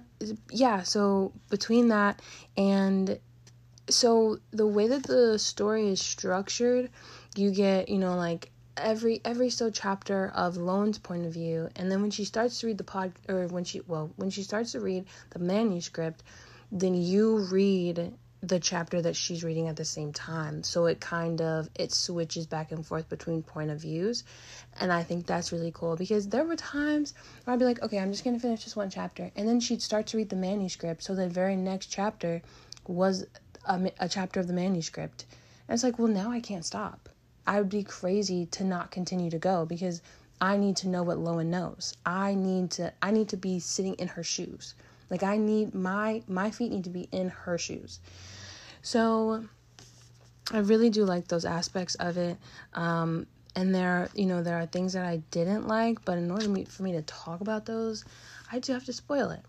yeah 0.50 0.82
so 0.82 1.32
between 1.50 1.90
that 1.90 2.22
and 2.58 3.20
so 3.90 4.40
the 4.52 4.68
way 4.68 4.88
that 4.88 5.04
the 5.04 5.38
story 5.38 5.90
is 5.90 6.02
structured 6.02 6.90
you 7.36 7.52
get 7.52 7.90
you 7.90 7.98
know 7.98 8.16
like 8.16 8.52
every 8.78 9.22
every 9.24 9.50
so 9.50 9.70
chapter 9.70 10.32
of 10.36 10.58
Lowen's 10.58 10.98
point 10.98 11.26
of 11.26 11.34
view 11.34 11.70
and 11.76 11.92
then 11.92 12.02
when 12.02 12.12
she 12.12 12.26
starts 12.26 12.60
to 12.60 12.68
read 12.68 12.78
the 12.78 12.84
pod 12.84 13.12
or 13.30 13.48
when 13.48 13.64
she 13.64 13.82
well 13.88 14.12
when 14.16 14.30
she 14.30 14.44
starts 14.44 14.72
to 14.72 14.80
read 14.80 15.06
the 15.32 15.40
manuscript 15.40 16.24
then 16.72 16.96
you 16.96 17.38
read 17.52 18.14
the 18.44 18.60
chapter 18.60 19.02
that 19.02 19.16
she's 19.16 19.42
reading 19.42 19.70
at 19.70 19.78
the 19.78 19.86
same 19.86 20.12
time. 20.12 20.64
So 20.64 20.86
it 20.88 21.00
kind 21.00 21.42
of 21.42 21.70
it 21.76 21.94
switches 21.94 22.46
back 22.46 22.74
and 22.74 22.86
forth 22.86 23.08
between 23.08 23.42
point 23.42 23.72
of 23.72 23.80
views 23.80 24.26
and 24.80 24.92
i 24.92 25.04
think 25.04 25.26
that's 25.26 25.52
really 25.52 25.72
cool 25.74 25.96
because 25.96 26.28
there 26.28 26.44
were 26.44 26.56
times 26.56 27.14
where 27.44 27.54
i'd 27.54 27.60
be 27.60 27.66
like 27.66 27.82
okay 27.82 28.00
i'm 28.00 28.12
just 28.12 28.24
to 28.24 28.40
finish 28.40 28.64
this 28.64 28.76
one 28.76 28.90
chapter 28.90 29.32
and 29.36 29.48
then 29.48 29.60
she'd 29.60 29.82
start 29.82 30.08
to 30.08 30.18
read 30.18 30.30
the 30.30 30.36
manuscript 30.36 31.04
so 31.04 31.16
the 31.16 31.30
very 31.30 31.56
next 31.56 31.88
chapter 31.88 32.42
was 32.88 33.26
a, 33.66 33.92
a 34.00 34.10
chapter 34.10 34.40
of 34.40 34.48
the 34.48 34.54
manuscript. 34.54 35.26
And 35.68 35.76
it's 35.76 35.84
like 35.84 36.00
well 36.00 36.08
now 36.08 36.32
i 36.32 36.40
can't 36.40 36.66
stop. 36.66 37.10
I 37.46 37.60
would 37.60 37.70
be 37.70 37.84
crazy 37.84 38.46
to 38.48 38.64
not 38.64 38.92
continue 38.92 39.30
to 39.30 39.40
go 39.40 39.66
because 39.66 40.02
i 40.42 40.58
need 40.58 40.76
to 40.78 40.88
know 40.88 41.04
what 41.04 41.18
lowen 41.18 41.48
knows. 41.48 41.96
I 42.06 42.36
need 42.36 42.72
to 42.72 42.94
i 43.02 43.12
need 43.12 43.30
to 43.30 43.38
be 43.38 43.60
sitting 43.60 43.96
in 43.96 44.10
her 44.10 44.24
shoes. 44.24 44.76
Like 45.10 45.24
i 45.24 45.38
need 45.38 45.74
my 45.74 46.24
my 46.28 46.52
feet 46.52 46.72
need 46.72 46.84
to 46.86 46.90
be 46.90 47.08
in 47.12 47.30
her 47.30 47.58
shoes. 47.58 48.00
So 48.82 49.46
I 50.52 50.60
really 50.60 50.90
do 50.90 51.06
like 51.06 51.28
those 51.28 51.46
aspects 51.46 51.96
of 51.96 52.18
it. 52.18 52.38
Um, 52.74 53.28
and 53.56 53.74
there, 53.74 53.90
are, 53.90 54.10
you 54.16 54.26
know, 54.26 54.42
there 54.42 54.58
are 54.58 54.66
things 54.66 54.94
that 54.94 55.06
I 55.06 55.18
didn't 55.32 55.68
like, 55.68 56.04
but 56.06 56.18
in 56.18 56.32
order 56.32 56.48
for 56.66 56.84
me 56.84 56.92
to 56.94 57.02
talk 57.04 57.42
about 57.42 57.66
those, 57.66 58.04
I 58.52 58.60
do 58.60 58.74
have 58.74 58.86
to 58.86 58.94
spoil 58.94 59.30
it. 59.30 59.42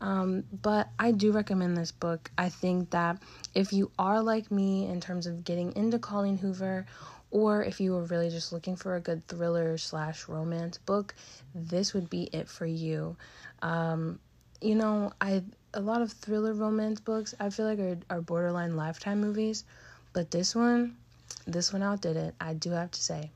Um, 0.00 0.44
but 0.62 0.88
I 0.98 1.12
do 1.12 1.32
recommend 1.32 1.76
this 1.76 1.92
book. 1.92 2.30
I 2.38 2.48
think 2.48 2.90
that 2.90 3.18
if 3.54 3.72
you 3.72 3.90
are 3.98 4.22
like 4.22 4.50
me 4.50 4.86
in 4.86 5.00
terms 5.00 5.26
of 5.26 5.44
getting 5.44 5.76
into 5.76 5.98
Colleen 5.98 6.38
Hoover, 6.38 6.86
or 7.30 7.62
if 7.62 7.80
you 7.80 7.92
were 7.92 8.04
really 8.04 8.30
just 8.30 8.52
looking 8.52 8.76
for 8.76 8.96
a 8.96 9.00
good 9.00 9.26
thriller 9.28 9.78
slash 9.78 10.26
romance 10.26 10.78
book, 10.78 11.14
this 11.54 11.94
would 11.94 12.10
be 12.10 12.24
it 12.32 12.48
for 12.48 12.66
you. 12.66 13.16
Um, 13.62 14.18
you 14.60 14.74
know, 14.74 15.12
I 15.20 15.42
a 15.72 15.80
lot 15.80 16.02
of 16.02 16.10
thriller 16.12 16.52
romance 16.52 17.00
books 17.00 17.34
I 17.38 17.50
feel 17.50 17.66
like 17.66 17.78
are, 17.78 17.98
are 18.10 18.20
borderline 18.20 18.76
lifetime 18.76 19.20
movies, 19.20 19.64
but 20.12 20.30
this 20.30 20.54
one, 20.54 20.96
this 21.46 21.72
one 21.72 21.82
outdid 21.82 22.16
it, 22.16 22.34
I 22.40 22.54
do 22.54 22.70
have 22.70 22.90
to 22.90 23.02
say. 23.02 23.30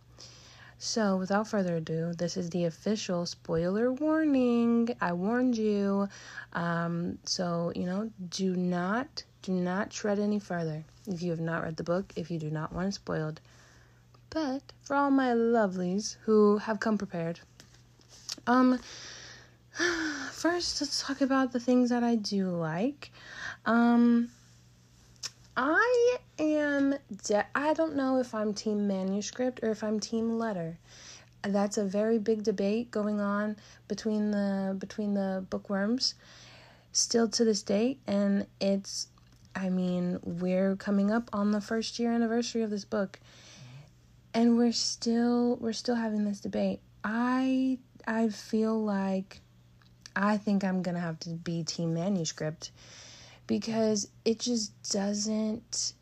So, 0.85 1.17
without 1.17 1.49
further 1.49 1.77
ado, 1.77 2.13
this 2.13 2.37
is 2.37 2.51
the 2.51 2.67
official 2.67 3.25
spoiler 3.25 3.91
warning. 3.91 4.95
I 5.01 5.15
warned 5.15 5.57
you. 5.57 6.11
Um, 6.53 7.17
so, 7.25 7.73
you 7.75 7.87
know, 7.87 8.11
do 8.29 8.55
not, 8.55 9.25
do 9.41 9.53
not 9.53 9.91
tread 9.91 10.19
any 10.19 10.39
further 10.39 10.85
if 11.07 11.23
you 11.23 11.31
have 11.31 11.41
not 11.41 11.63
read 11.63 11.79
the 11.79 11.85
book, 11.85 12.13
if 12.17 12.31
you 12.31 12.39
do 12.39 12.51
not 12.51 12.71
want 12.75 12.89
it 12.89 12.93
spoiled. 12.93 13.41
But 14.29 14.61
for 14.83 14.95
all 14.95 15.11
my 15.11 15.33
lovelies 15.33 16.17
who 16.25 16.59
have 16.59 16.81
come 16.81 16.99
prepared, 16.99 17.41
um, 18.47 18.79
first 20.33 20.83
let's 20.83 21.03
talk 21.03 21.23
about 21.23 21.53
the 21.53 21.61
things 21.61 21.89
that 21.89 22.05
I 22.05 22.15
do 22.15 22.51
like. 22.51 23.11
Um 23.65 24.29
I 25.57 26.19
am 26.39 26.95
de- 27.25 27.47
I 27.55 27.75
don't 27.75 27.97
know 27.97 28.19
if 28.19 28.35
I'm 28.35 28.55
team 28.55 28.87
manuscript 28.87 29.61
or 29.63 29.71
if 29.71 29.83
I'm 29.83 30.01
team 30.01 30.39
letter. 30.39 30.79
That's 31.43 31.77
a 31.77 31.85
very 31.85 32.19
big 32.19 32.43
debate 32.43 32.91
going 32.91 33.21
on 33.21 33.57
between 33.89 34.31
the 34.31 34.77
between 34.79 35.15
the 35.15 35.45
bookworms 35.51 36.15
still 36.93 37.29
to 37.29 37.45
this 37.45 37.63
day 37.63 37.99
and 38.07 38.47
it's 38.61 39.09
I 39.57 39.69
mean, 39.69 40.19
we're 40.23 40.75
coming 40.77 41.11
up 41.13 41.31
on 41.33 41.53
the 41.53 41.61
first 41.61 41.99
year 41.99 42.13
anniversary 42.13 42.63
of 42.63 42.71
this 42.71 42.85
book 42.85 43.21
and 44.33 44.59
we're 44.59 44.73
still 44.73 45.57
we're 45.57 45.73
still 45.73 45.95
having 45.95 46.25
this 46.25 46.41
debate. 46.41 46.81
I 47.05 47.79
I 48.07 48.29
feel 48.29 48.83
like 48.83 49.41
I 50.17 50.37
think 50.37 50.65
I'm 50.65 50.83
going 50.83 50.95
to 50.95 51.01
have 51.01 51.19
to 51.21 51.31
be 51.31 51.63
team 51.65 51.95
manuscript 51.95 52.71
because 53.47 54.09
it 54.25 54.41
just 54.41 54.73
doesn't 54.91 55.95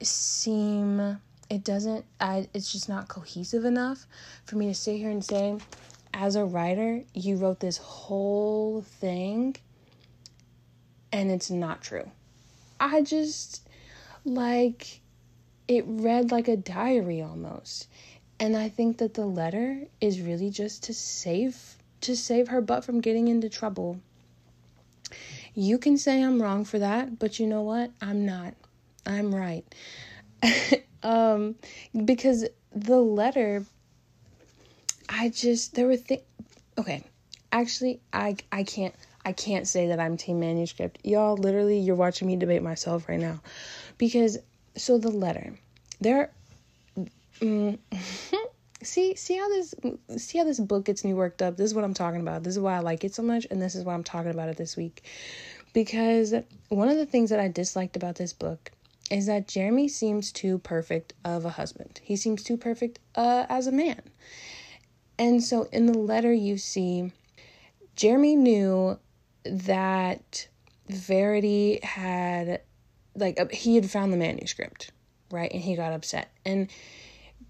seem 0.00 1.18
it 1.48 1.64
doesn't 1.64 2.04
I 2.20 2.48
it's 2.52 2.72
just 2.72 2.88
not 2.88 3.08
cohesive 3.08 3.64
enough 3.64 4.06
for 4.44 4.56
me 4.56 4.66
to 4.68 4.74
sit 4.74 4.96
here 4.96 5.10
and 5.10 5.24
say 5.24 5.56
as 6.12 6.36
a 6.36 6.44
writer 6.44 7.02
you 7.14 7.36
wrote 7.36 7.60
this 7.60 7.78
whole 7.78 8.82
thing 8.82 9.56
and 11.12 11.30
it's 11.30 11.50
not 11.50 11.82
true. 11.82 12.10
I 12.78 13.02
just 13.02 13.66
like 14.24 15.00
it 15.68 15.84
read 15.86 16.30
like 16.30 16.48
a 16.48 16.56
diary 16.56 17.22
almost. 17.22 17.88
And 18.38 18.56
I 18.56 18.68
think 18.68 18.98
that 18.98 19.14
the 19.14 19.24
letter 19.24 19.86
is 20.00 20.20
really 20.20 20.50
just 20.50 20.82
to 20.84 20.94
save 20.94 21.76
to 22.02 22.14
save 22.14 22.48
her 22.48 22.60
butt 22.60 22.84
from 22.84 23.00
getting 23.00 23.28
into 23.28 23.48
trouble. 23.48 23.98
You 25.54 25.78
can 25.78 25.96
say 25.96 26.22
I'm 26.22 26.42
wrong 26.42 26.66
for 26.66 26.78
that, 26.78 27.18
but 27.18 27.40
you 27.40 27.46
know 27.46 27.62
what? 27.62 27.90
I'm 28.02 28.26
not. 28.26 28.52
I'm 29.06 29.34
right. 29.34 29.64
um 31.02 31.54
because 32.04 32.44
the 32.74 33.00
letter 33.00 33.64
I 35.08 35.28
just 35.28 35.74
there 35.74 35.86
were 35.86 35.96
things 35.96 36.22
okay. 36.78 37.04
Actually, 37.52 38.00
I 38.12 38.36
I 38.52 38.64
can't 38.64 38.94
I 39.24 39.32
can't 39.32 39.66
say 39.66 39.88
that 39.88 40.00
I'm 40.00 40.16
team 40.16 40.40
manuscript. 40.40 40.98
Y'all 41.04 41.36
literally 41.36 41.78
you're 41.78 41.96
watching 41.96 42.28
me 42.28 42.36
debate 42.36 42.62
myself 42.62 43.08
right 43.08 43.20
now. 43.20 43.40
Because 43.98 44.38
so 44.76 44.98
the 44.98 45.10
letter. 45.10 45.54
There 46.00 46.30
mm, 47.40 47.78
see 48.82 49.14
see 49.14 49.36
how 49.36 49.48
this 49.48 49.74
see 50.16 50.38
how 50.38 50.44
this 50.44 50.60
book 50.60 50.84
gets 50.84 51.04
me 51.04 51.14
worked 51.14 51.42
up 51.42 51.56
this 51.56 51.66
is 51.66 51.74
what 51.74 51.84
i'm 51.84 51.94
talking 51.94 52.20
about 52.20 52.42
this 52.42 52.54
is 52.54 52.60
why 52.60 52.76
i 52.76 52.78
like 52.80 53.04
it 53.04 53.14
so 53.14 53.22
much 53.22 53.46
and 53.50 53.60
this 53.60 53.74
is 53.74 53.84
why 53.84 53.94
i'm 53.94 54.04
talking 54.04 54.30
about 54.30 54.48
it 54.48 54.56
this 54.56 54.76
week 54.76 55.02
because 55.72 56.34
one 56.68 56.88
of 56.88 56.96
the 56.96 57.06
things 57.06 57.30
that 57.30 57.40
i 57.40 57.48
disliked 57.48 57.96
about 57.96 58.16
this 58.16 58.32
book 58.32 58.70
is 59.10 59.26
that 59.26 59.48
jeremy 59.48 59.88
seems 59.88 60.32
too 60.32 60.58
perfect 60.58 61.14
of 61.24 61.44
a 61.44 61.50
husband. 61.50 62.00
He 62.02 62.16
seems 62.16 62.42
too 62.42 62.56
perfect 62.56 62.98
uh, 63.14 63.46
as 63.48 63.66
a 63.66 63.72
man. 63.72 64.02
And 65.18 65.42
so 65.42 65.68
in 65.72 65.86
the 65.86 65.98
letter 65.98 66.32
you 66.32 66.58
see 66.58 67.12
jeremy 67.94 68.36
knew 68.36 68.98
that 69.44 70.48
verity 70.88 71.80
had 71.82 72.60
like 73.14 73.40
uh, 73.40 73.46
he 73.50 73.74
had 73.74 73.90
found 73.90 74.12
the 74.12 74.16
manuscript 74.16 74.92
right 75.30 75.50
and 75.52 75.62
he 75.62 75.76
got 75.76 75.92
upset. 75.92 76.30
And 76.44 76.70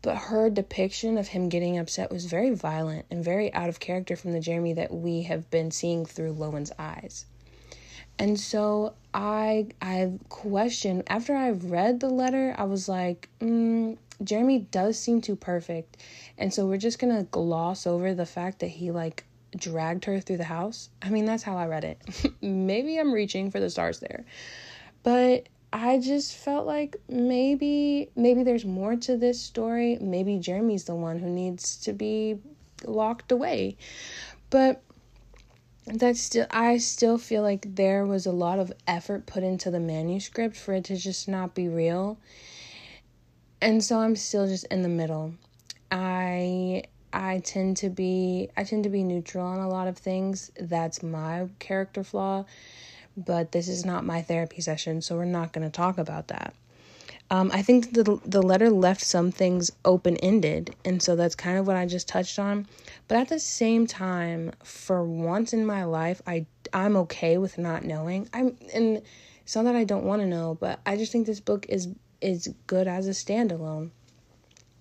but 0.03 0.17
her 0.17 0.51
depiction 0.51 1.19
of 1.19 1.29
him 1.29 1.49
getting 1.49 1.79
upset 1.79 2.13
was 2.13 2.27
very 2.27 2.51
violent 2.51 3.07
and 3.11 3.25
very 3.25 3.53
out 3.53 3.69
of 3.69 3.81
character 3.81 4.15
from 4.15 4.33
the 4.33 4.41
Jeremy 4.41 4.73
that 4.75 4.93
we 4.93 5.23
have 5.23 5.51
been 5.51 5.71
seeing 5.71 6.07
through 6.07 6.33
Lowen's 6.33 6.71
eyes. 6.79 7.27
And 8.19 8.39
so 8.39 8.95
I 9.13 9.69
I 9.81 10.13
questioned 10.29 11.05
after 11.07 11.35
I 11.35 11.51
read 11.51 12.01
the 12.01 12.09
letter, 12.09 12.55
I 12.57 12.65
was 12.65 12.89
like, 12.89 13.29
mm, 13.41 13.97
Jeremy 14.23 14.61
does 14.71 14.99
seem 14.99 15.21
too 15.21 15.37
perfect. 15.37 16.03
And 16.39 16.53
so 16.53 16.67
we're 16.67 16.79
just 16.79 16.99
gonna 16.99 17.25
gloss 17.25 17.87
over 17.87 18.15
the 18.15 18.27
fact 18.27 18.61
that 18.61 18.69
he 18.69 18.91
like 18.91 19.25
dragged 19.57 20.05
her 20.07 20.21
through 20.21 20.39
the 20.39 20.45
house. 20.45 20.89
I 21.03 21.11
mean, 21.11 21.25
that's 21.25 21.43
how 21.43 21.57
I 21.57 21.67
read 21.67 21.85
it. 21.85 22.01
Maybe 22.41 22.99
I'm 22.99 23.13
reaching 23.13 23.51
for 23.51 23.61
the 23.61 23.71
stars 23.71 24.01
there. 24.01 24.25
But 25.03 25.49
I 25.73 25.99
just 25.99 26.35
felt 26.35 26.67
like 26.67 26.97
maybe 27.09 28.09
maybe 28.17 28.43
there's 28.43 28.65
more 28.65 28.97
to 28.97 29.17
this 29.17 29.41
story. 29.41 29.99
Maybe 30.01 30.39
Jeremy's 30.39 30.85
the 30.85 30.95
one 30.95 31.19
who 31.19 31.29
needs 31.29 31.77
to 31.79 31.93
be 31.93 32.39
locked 32.85 33.31
away. 33.31 33.77
But 34.51 34.83
that's 35.87 36.21
still 36.21 36.47
I 36.51 36.79
still 36.79 37.17
feel 37.17 37.43
like 37.43 37.77
there 37.77 38.05
was 38.05 38.27
a 38.27 38.33
lot 38.33 38.59
of 38.59 38.73
effort 38.87 39.27
put 39.27 39.43
into 39.43 39.71
the 39.71 39.81
manuscript 39.81 40.57
for 40.57 40.75
it 40.75 40.85
to 40.85 40.97
just 40.97 41.29
not 41.29 41.55
be 41.55 41.69
real. 41.69 42.19
And 43.61 43.83
so 43.83 44.01
I'm 44.01 44.17
still 44.17 44.47
just 44.47 44.67
in 44.67 44.83
the 44.83 44.89
middle. 44.89 45.35
I 45.91 46.85
I 47.13 47.39
tend 47.39 47.77
to 47.79 47.89
be 47.89 48.51
I 48.57 48.65
tend 48.65 48.85
to 48.85 48.91
be 48.91 49.05
neutral 49.05 49.47
on 49.47 49.61
a 49.61 49.69
lot 49.69 49.87
of 49.87 49.97
things. 49.97 50.51
That's 50.59 51.03
my 51.03 51.49
character 51.61 52.03
flaw. 52.03 52.45
But 53.17 53.53
this 53.53 53.69
is 53.69 53.87
not 53.87 54.05
my 54.05 54.21
therapy 54.21 54.61
session, 54.61 55.01
so 55.01 55.17
we're 55.17 55.25
not 55.25 55.53
going 55.53 55.65
to 55.65 55.71
talk 55.71 55.97
about 55.97 56.29
that. 56.29 56.53
Um, 57.31 57.51
I 57.53 57.63
think 57.63 57.93
the 57.93 58.21
the 58.25 58.43
letter 58.43 58.71
left 58.71 59.01
some 59.03 59.33
things 59.33 59.73
open 59.85 60.17
ended, 60.19 60.77
and 60.85 61.03
so 61.03 61.17
that's 61.17 61.35
kind 61.35 61.59
of 61.59 61.67
what 61.67 61.77
I 61.77 61.85
just 61.85 62.07
touched 62.09 62.39
on. 62.39 62.67
But 63.09 63.19
at 63.19 63.29
the 63.29 63.41
same 63.41 63.87
time, 63.87 64.53
for 64.63 65.05
once 65.05 65.53
in 65.53 65.67
my 65.67 65.85
life, 65.85 66.23
I 66.27 66.47
I'm 66.73 66.97
okay 66.97 67.37
with 67.39 67.59
not 67.59 67.85
knowing. 67.85 68.29
I'm 68.33 68.57
and 68.73 69.03
it's 69.43 69.57
not 69.57 69.65
that 69.65 69.77
I 69.77 69.85
don't 69.85 70.05
want 70.05 70.23
to 70.23 70.27
know, 70.27 70.57
but 70.61 70.81
I 70.87 70.97
just 70.97 71.11
think 71.11 71.27
this 71.27 71.41
book 71.41 71.67
is 71.69 71.89
is 72.21 72.53
good 72.67 72.87
as 72.87 73.09
a 73.09 73.11
standalone. 73.11 73.91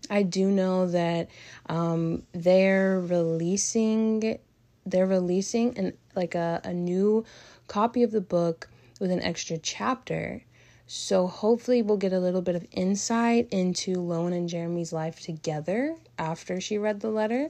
I 0.10 0.24
do 0.24 0.52
know 0.52 0.88
that 0.88 1.30
um, 1.68 2.24
they're 2.32 3.00
releasing 3.00 4.38
they're 4.86 5.08
releasing 5.08 5.78
an 5.78 5.94
like 6.16 6.36
a, 6.36 6.62
a 6.64 6.74
new 6.74 7.25
copy 7.68 8.04
of 8.04 8.12
the 8.12 8.22
book 8.22 8.70
with 9.00 9.12
an 9.12 9.22
extra 9.22 9.58
chapter. 9.58 10.44
So 10.88 11.27
hopefully 11.27 11.82
we'll 11.82 11.98
get 11.98 12.13
a 12.13 12.20
little 12.20 12.42
bit 12.42 12.56
of 12.56 12.65
insight 12.72 13.48
into 13.51 13.96
Lowen 13.96 14.34
and 14.34 14.48
Jeremy's 14.48 14.94
life 14.94 15.20
together 15.20 15.96
after 16.20 16.62
she 16.62 16.77
read 16.77 17.00
the 17.00 17.10
letter. 17.10 17.50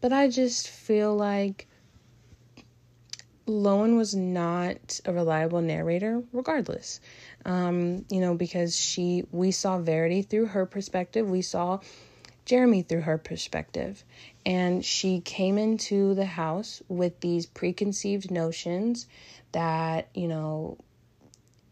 But 0.00 0.12
I 0.12 0.28
just 0.28 0.68
feel 0.68 1.14
like 1.14 1.68
Lowen 3.46 3.96
was 3.96 4.14
not 4.14 5.00
a 5.04 5.12
reliable 5.12 5.60
narrator, 5.60 6.22
regardless. 6.32 7.00
Um, 7.44 8.04
you 8.08 8.20
know, 8.20 8.34
because 8.34 8.76
she 8.76 9.24
we 9.32 9.50
saw 9.50 9.78
Verity 9.78 10.22
through 10.22 10.46
her 10.46 10.64
perspective, 10.64 11.28
we 11.28 11.42
saw 11.42 11.80
Jeremy 12.44 12.82
through 12.82 13.02
her 13.02 13.18
perspective. 13.18 14.04
And 14.46 14.84
she 14.84 15.20
came 15.20 15.58
into 15.58 16.14
the 16.14 16.24
house 16.24 16.82
with 16.88 17.20
these 17.20 17.46
preconceived 17.46 18.30
notions 18.30 19.06
that, 19.52 20.08
you 20.14 20.28
know, 20.28 20.78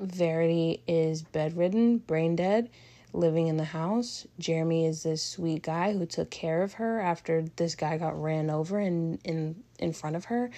Verity 0.00 0.82
is 0.88 1.22
bedridden, 1.22 1.98
brain 1.98 2.34
dead, 2.34 2.70
living 3.12 3.48
in 3.48 3.56
the 3.56 3.64
house. 3.64 4.26
Jeremy 4.38 4.86
is 4.86 5.02
this 5.02 5.22
sweet 5.22 5.62
guy 5.62 5.92
who 5.92 6.06
took 6.06 6.30
care 6.30 6.62
of 6.62 6.74
her 6.74 7.00
after 7.00 7.44
this 7.56 7.74
guy 7.74 7.98
got 7.98 8.20
ran 8.20 8.50
over 8.50 8.80
in 8.80 9.18
in 9.24 9.62
in 9.78 9.92
front 9.92 10.16
of 10.16 10.26
her 10.26 10.50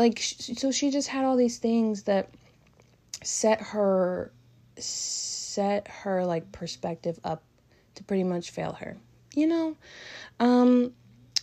like 0.00 0.18
so 0.18 0.72
she 0.72 0.90
just 0.90 1.08
had 1.08 1.24
all 1.24 1.36
these 1.36 1.58
things 1.58 2.04
that 2.04 2.30
set 3.22 3.60
her 3.60 4.32
set 4.78 5.86
her 5.88 6.24
like 6.24 6.50
perspective 6.52 7.20
up 7.22 7.42
to 7.94 8.04
pretty 8.04 8.24
much 8.24 8.50
fail 8.50 8.72
her 8.72 8.96
you 9.34 9.46
know 9.46 9.76
um 10.38 10.92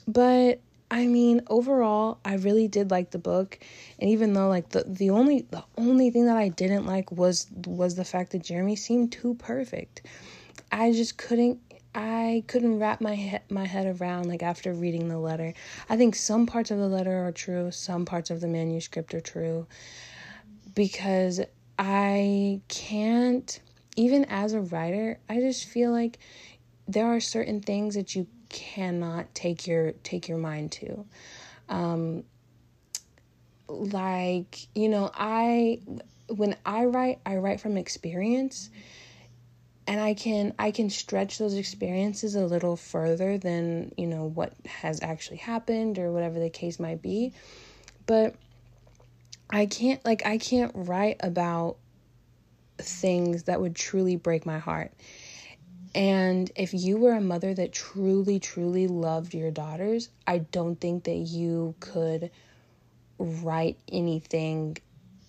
but 0.07 0.59
I 0.89 1.05
mean, 1.07 1.41
overall, 1.47 2.19
I 2.23 2.35
really 2.35 2.67
did 2.67 2.91
like 2.91 3.11
the 3.11 3.19
book, 3.19 3.59
and 3.99 4.09
even 4.09 4.33
though 4.33 4.47
like 4.47 4.69
the 4.69 4.83
the 4.87 5.09
only 5.09 5.41
the 5.41 5.63
only 5.77 6.09
thing 6.11 6.25
that 6.27 6.37
I 6.37 6.47
didn't 6.49 6.85
like 6.85 7.11
was 7.11 7.47
was 7.65 7.95
the 7.95 8.05
fact 8.05 8.31
that 8.31 8.43
Jeremy 8.43 8.75
seemed 8.75 9.11
too 9.11 9.33
perfect. 9.35 10.01
I 10.71 10.93
just 10.93 11.17
couldn't 11.17 11.59
I 11.93 12.43
couldn't 12.47 12.79
wrap 12.79 13.01
my 13.01 13.15
he- 13.15 13.37
my 13.49 13.65
head 13.65 13.99
around 13.99 14.27
like 14.29 14.43
after 14.43 14.71
reading 14.73 15.09
the 15.09 15.19
letter. 15.19 15.53
I 15.89 15.97
think 15.97 16.15
some 16.15 16.45
parts 16.45 16.71
of 16.71 16.77
the 16.77 16.87
letter 16.87 17.25
are 17.27 17.31
true, 17.33 17.71
some 17.71 18.05
parts 18.05 18.29
of 18.29 18.39
the 18.39 18.47
manuscript 18.47 19.13
are 19.13 19.21
true 19.21 19.67
because 20.75 21.41
I 21.79 22.61
can't 22.67 23.59
even 23.95 24.25
as 24.25 24.53
a 24.53 24.61
writer, 24.61 25.19
I 25.27 25.39
just 25.39 25.65
feel 25.65 25.91
like 25.91 26.19
there 26.87 27.07
are 27.07 27.19
certain 27.19 27.61
things 27.61 27.95
that 27.95 28.15
you 28.15 28.27
cannot 28.49 29.33
take 29.33 29.67
your 29.67 29.91
take 30.03 30.27
your 30.27 30.37
mind 30.37 30.71
to. 30.73 31.05
Um 31.69 32.23
like, 33.69 34.59
you 34.75 34.89
know, 34.89 35.11
I 35.13 35.81
when 36.29 36.55
I 36.65 36.85
write, 36.85 37.19
I 37.25 37.37
write 37.37 37.61
from 37.61 37.77
experience 37.77 38.69
and 39.87 40.01
i 40.01 40.13
can 40.13 40.53
i 40.59 40.69
can 40.69 40.89
stretch 40.89 41.37
those 41.37 41.55
experiences 41.55 42.35
a 42.35 42.45
little 42.45 42.75
further 42.75 43.37
than 43.37 43.91
you 43.97 44.05
know 44.05 44.25
what 44.25 44.53
has 44.65 45.01
actually 45.01 45.37
happened 45.37 45.97
or 45.97 46.11
whatever 46.11 46.39
the 46.39 46.49
case 46.49 46.79
might 46.79 47.01
be 47.01 47.33
but 48.05 48.35
i 49.49 49.65
can't 49.65 50.03
like 50.05 50.25
i 50.25 50.37
can't 50.37 50.71
write 50.75 51.15
about 51.21 51.77
things 52.77 53.43
that 53.43 53.59
would 53.59 53.75
truly 53.75 54.15
break 54.15 54.45
my 54.45 54.59
heart 54.59 54.91
and 55.97 56.51
if 56.55 56.73
you 56.73 56.97
were 56.97 57.13
a 57.13 57.21
mother 57.21 57.53
that 57.53 57.73
truly 57.73 58.39
truly 58.39 58.87
loved 58.87 59.33
your 59.33 59.51
daughters 59.51 60.09
i 60.27 60.37
don't 60.37 60.79
think 60.79 61.03
that 61.05 61.15
you 61.15 61.75
could 61.79 62.29
write 63.19 63.77
anything 63.91 64.77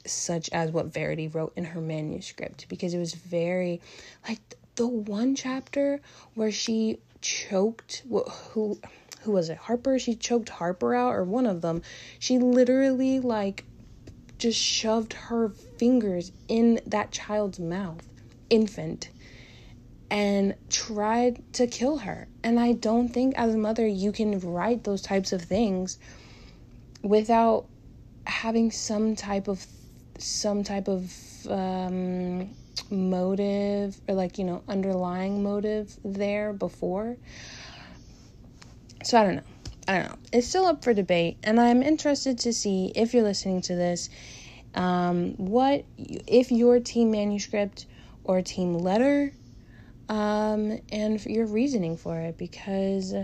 such 0.07 0.49
as 0.51 0.71
what 0.71 0.87
Verity 0.87 1.29
wrote 1.29 1.53
in 1.57 1.65
her 1.65 1.81
manuscript 1.81 2.67
because 2.69 2.95
it 2.95 2.99
was 2.99 3.15
very 3.15 3.81
like 4.27 4.41
the 4.77 4.87
one 4.87 5.35
chapter 5.35 6.01
where 6.35 6.53
she 6.53 6.99
choked 7.21 8.05
who 8.53 8.79
who 9.23 9.33
was 9.33 9.49
it? 9.49 9.59
Harper? 9.59 9.99
She 9.99 10.15
choked 10.15 10.49
Harper 10.49 10.95
out 10.95 11.13
or 11.13 11.25
one 11.25 11.45
of 11.45 11.61
them. 11.61 11.83
She 12.21 12.39
literally 12.39 13.19
like 13.19 13.65
just 14.39 14.61
shoved 14.61 15.13
her 15.15 15.49
fingers 15.49 16.31
in 16.47 16.81
that 16.87 17.11
child's 17.11 17.59
mouth. 17.59 18.07
Infant 18.49 19.11
and 20.11 20.55
tried 20.71 21.43
to 21.55 21.67
kill 21.67 21.99
her. 21.99 22.29
And 22.43 22.59
I 22.59 22.73
don't 22.73 23.09
think 23.09 23.35
as 23.37 23.55
a 23.55 23.59
mother 23.59 23.87
you 23.87 24.13
can 24.13 24.39
write 24.41 24.85
those 24.85 25.03
types 25.03 25.33
of 25.33 25.43
things 25.43 25.99
without 27.03 27.67
having 28.25 28.71
some 28.71 29.17
type 29.17 29.49
of 29.49 29.67
some 30.19 30.65
type 30.65 30.89
of 30.89 31.13
um, 31.49 32.51
motive 32.91 34.01
or 34.09 34.15
like 34.15 34.39
you 34.39 34.45
know 34.45 34.63
underlying 34.69 35.43
motive 35.43 35.97
there 36.05 36.53
before. 36.53 37.17
So 39.05 39.21
i 39.21 39.25
don't 39.25 39.37
know. 39.37 39.43
I 39.87 39.99
don't 39.99 40.09
know. 40.09 40.19
It's 40.33 40.49
still 40.49 40.67
up 40.67 40.85
for 40.85 40.93
debate 40.93 41.39
and 41.43 41.59
i'm 41.59 41.83
interested 41.83 42.39
to 42.41 42.53
see 42.53 42.93
if 42.95 43.15
you're 43.15 43.23
listening 43.23 43.63
to 43.63 43.75
this 43.75 44.11
um, 44.75 45.33
what 45.39 45.85
if 45.97 46.53
your 46.53 46.79
team 46.79 47.11
manuscript 47.11 47.87
or 48.25 48.43
team 48.43 48.75
letter 48.75 49.33
um, 50.09 50.79
and 50.91 51.25
your 51.27 51.47
reasoning 51.47 51.97
for 51.97 52.19
it 52.19 52.39
because 52.39 53.15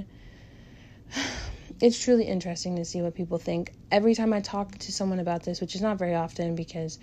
it's 1.81 2.03
truly 2.03 2.25
interesting 2.25 2.77
to 2.77 2.85
see 2.85 3.03
what 3.03 3.15
people 3.15 3.39
think. 3.39 3.73
Every 3.91 4.15
time 4.15 4.33
I 4.33 4.41
talk 4.41 4.79
to 4.79 4.93
someone 4.93 5.21
about 5.21 5.45
this, 5.45 5.61
which 5.61 5.75
is 5.75 5.81
not 5.81 5.99
very 5.99 6.15
often 6.15 6.55
because 6.55 6.99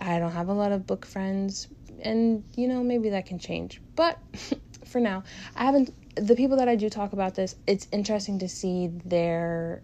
I 0.00 0.18
don't 0.18 0.32
have 0.32 0.48
a 0.48 0.52
lot 0.52 0.72
of 0.72 0.86
book 0.86 1.06
friends, 1.06 1.68
and 2.02 2.44
you 2.54 2.68
know, 2.68 2.82
maybe 2.82 3.10
that 3.10 3.26
can 3.26 3.38
change. 3.38 3.80
But 3.96 4.18
for 4.84 5.00
now, 5.00 5.24
I 5.56 5.64
haven't 5.64 5.94
the 6.16 6.34
people 6.34 6.56
that 6.58 6.68
I 6.68 6.76
do 6.76 6.90
talk 6.90 7.12
about 7.12 7.34
this, 7.34 7.54
it's 7.66 7.86
interesting 7.92 8.38
to 8.40 8.48
see 8.48 8.88
their 9.04 9.82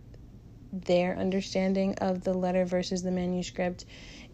their 0.73 1.17
understanding 1.17 1.95
of 1.99 2.25
the 2.25 2.35
letter 2.35 2.65
versus 2.65 3.03
the 3.03 3.11
manuscript 3.13 3.85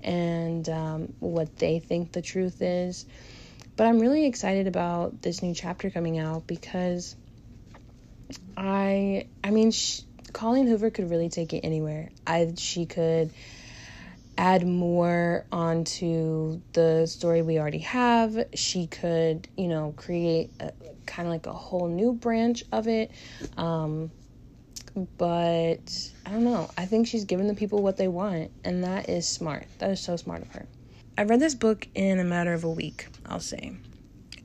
and 0.03 0.67
um, 0.71 1.13
what 1.19 1.57
they 1.57 1.79
think 1.79 2.13
the 2.13 2.23
truth 2.23 2.63
is. 2.63 3.05
But 3.77 3.87
I'm 3.87 3.99
really 3.99 4.27
excited 4.27 4.67
about 4.67 5.23
this 5.23 5.43
new 5.43 5.55
chapter 5.55 5.91
coming 5.91 6.19
out 6.19 6.47
because 6.47 7.17
I 8.57 9.27
I 9.43 9.51
mean 9.51 9.71
she, 9.71 10.03
Colleen 10.33 10.67
Hoover 10.67 10.91
could 10.91 11.11
really 11.11 11.29
take 11.29 11.53
it 11.53 11.61
anywhere. 11.61 12.11
I 12.27 12.53
she 12.57 12.87
could 12.87 13.31
add 14.37 14.67
more 14.67 15.45
onto 15.53 16.61
the 16.73 17.07
story 17.07 17.43
we 17.43 17.59
already 17.59 17.81
have. 17.81 18.47
She 18.55 18.87
could, 18.87 19.49
you 19.57 19.69
know, 19.69 19.93
create 19.97 20.51
kind 21.07 21.27
of 21.27 21.33
like 21.33 21.47
a 21.47 21.53
whole 21.53 21.89
new 21.89 22.13
branch 22.15 22.65
of 22.73 22.89
it. 22.89 23.11
Um, 23.57 24.11
but 25.19 26.11
I 26.27 26.31
don't 26.31 26.45
know. 26.45 26.71
I 26.77 26.87
think 26.87 27.07
she's 27.07 27.25
giving 27.25 27.49
the 27.49 27.55
people 27.55 27.83
what 27.83 27.97
they 27.97 28.09
want, 28.09 28.51
and 28.65 28.85
that 28.85 29.09
is 29.09 29.27
smart. 29.27 29.67
That 29.79 29.91
is 29.91 30.01
so 30.01 30.17
smart 30.17 30.43
of 30.43 30.49
her. 30.53 30.67
I 31.21 31.25
read 31.25 31.39
this 31.39 31.55
book 31.55 31.87
in 31.95 32.19
a 32.19 32.25
matter 32.25 32.55
of 32.55 32.65
a 32.65 32.71
week, 32.71 33.09
I'll 33.27 33.41
say. 33.41 33.75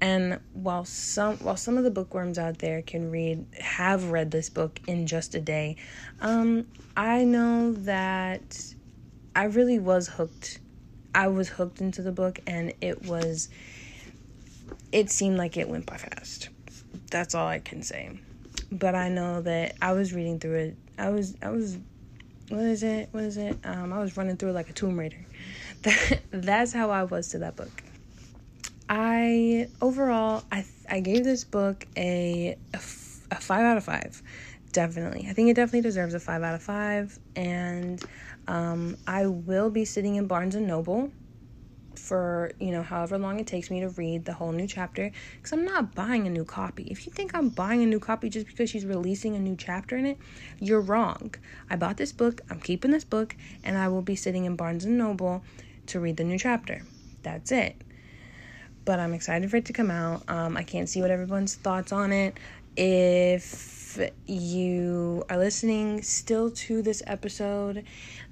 And 0.01 0.41
while 0.51 0.83
some 0.83 1.37
while 1.37 1.55
some 1.55 1.77
of 1.77 1.85
the 1.85 1.89
bookworms 1.89 2.37
out 2.37 2.59
there 2.59 2.81
can 2.81 3.09
read 3.09 3.45
have 3.57 4.11
read 4.11 4.31
this 4.31 4.49
book 4.49 4.81
in 4.85 5.07
just 5.07 5.35
a 5.35 5.39
day, 5.39 5.77
um, 6.19 6.67
I 6.97 7.23
know 7.23 7.71
that 7.71 8.75
I 9.33 9.45
really 9.45 9.79
was 9.79 10.09
hooked. 10.09 10.59
I 11.15 11.29
was 11.29 11.47
hooked 11.47 11.79
into 11.79 12.01
the 12.01 12.11
book, 12.11 12.39
and 12.45 12.73
it 12.81 13.05
was. 13.05 13.47
It 14.91 15.09
seemed 15.09 15.37
like 15.37 15.55
it 15.55 15.69
went 15.69 15.85
by 15.85 15.95
fast. 15.95 16.49
That's 17.09 17.33
all 17.33 17.47
I 17.47 17.59
can 17.59 17.83
say. 17.83 18.19
But 18.69 18.95
I 18.95 19.07
know 19.07 19.41
that 19.43 19.75
I 19.81 19.93
was 19.93 20.13
reading 20.13 20.39
through 20.39 20.55
it. 20.55 20.77
I 20.97 21.09
was 21.09 21.37
I 21.41 21.51
was 21.51 21.77
what 22.49 22.63
is 22.63 22.83
it? 22.83 23.07
What 23.13 23.23
is 23.23 23.37
it? 23.37 23.57
Um, 23.63 23.93
I 23.93 23.99
was 23.99 24.17
running 24.17 24.35
through 24.35 24.49
it 24.49 24.55
like 24.55 24.69
a 24.69 24.73
Tomb 24.73 24.99
Raider. 24.99 25.24
That, 25.85 26.21
that's 26.31 26.73
how 26.73 26.89
I 26.89 27.03
was 27.03 27.29
to 27.29 27.39
that 27.39 27.55
book. 27.55 27.83
I 28.89 29.69
overall 29.81 30.43
I 30.51 30.65
I 30.89 30.99
gave 30.99 31.23
this 31.23 31.43
book 31.43 31.87
a, 31.95 32.57
a 32.73 32.77
f- 32.77 33.27
a 33.31 33.35
five 33.35 33.61
out 33.61 33.77
of 33.77 33.83
five. 33.83 34.21
Definitely. 34.71 35.27
I 35.29 35.33
think 35.33 35.49
it 35.49 35.55
definitely 35.55 35.81
deserves 35.81 36.13
a 36.13 36.19
five 36.19 36.43
out 36.43 36.53
of 36.53 36.61
five. 36.61 37.17
And 37.35 38.03
um, 38.47 38.97
I 39.07 39.27
will 39.27 39.69
be 39.69 39.85
sitting 39.85 40.15
in 40.15 40.27
Barnes 40.27 40.53
and 40.53 40.67
Noble 40.67 41.11
for 41.97 42.51
you 42.59 42.71
know 42.71 42.83
however 42.83 43.17
long 43.17 43.39
it 43.39 43.47
takes 43.47 43.71
me 43.71 43.79
to 43.79 43.89
read 43.89 44.25
the 44.25 44.33
whole 44.33 44.51
new 44.51 44.67
chapter 44.67 45.11
because 45.37 45.53
i'm 45.53 45.65
not 45.65 45.95
buying 45.95 46.27
a 46.27 46.29
new 46.29 46.43
copy 46.43 46.83
if 46.83 47.05
you 47.05 47.11
think 47.11 47.33
i'm 47.33 47.49
buying 47.49 47.81
a 47.81 47.85
new 47.85 47.99
copy 47.99 48.29
just 48.29 48.45
because 48.47 48.69
she's 48.69 48.85
releasing 48.85 49.35
a 49.35 49.39
new 49.39 49.55
chapter 49.55 49.95
in 49.97 50.05
it 50.05 50.17
you're 50.59 50.81
wrong 50.81 51.33
i 51.69 51.75
bought 51.75 51.97
this 51.97 52.11
book 52.11 52.41
i'm 52.49 52.59
keeping 52.59 52.91
this 52.91 53.03
book 53.03 53.35
and 53.63 53.77
i 53.77 53.87
will 53.87 54.01
be 54.01 54.15
sitting 54.15 54.45
in 54.45 54.55
barnes 54.55 54.85
and 54.85 54.97
noble 54.97 55.43
to 55.87 55.99
read 55.99 56.17
the 56.17 56.23
new 56.23 56.37
chapter 56.37 56.81
that's 57.23 57.51
it 57.51 57.75
but 58.83 58.99
i'm 58.99 59.13
excited 59.13 59.49
for 59.49 59.57
it 59.57 59.65
to 59.65 59.73
come 59.73 59.91
out 59.91 60.23
um, 60.29 60.57
i 60.57 60.63
can't 60.63 60.89
see 60.89 61.01
what 61.01 61.11
everyone's 61.11 61.55
thoughts 61.55 61.91
on 61.91 62.11
it 62.11 62.37
if 62.77 63.97
you 64.25 65.23
are 65.29 65.37
listening 65.37 66.01
still 66.01 66.51
to 66.51 66.81
this 66.81 67.01
episode 67.07 67.83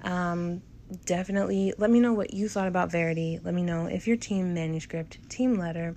um, 0.04 0.62
definitely 1.06 1.74
let 1.78 1.90
me 1.90 2.00
know 2.00 2.14
what 2.14 2.34
you 2.34 2.48
thought 2.48 2.68
about 2.68 2.92
Verity. 2.92 3.40
Let 3.44 3.54
me 3.54 3.64
know 3.64 3.86
if 3.86 4.08
you're 4.08 4.18
team 4.18 4.54
manuscript, 4.54 5.18
team 5.30 5.56
letter, 5.56 5.96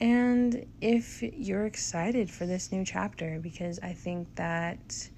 and 0.00 0.66
if 0.80 1.22
you're 1.22 1.66
excited 1.66 2.30
for 2.30 2.46
this 2.46 2.70
new 2.70 2.84
chapter 2.84 3.38
because 3.40 3.78
I 3.80 3.92
think 3.92 4.34
that 4.36 5.08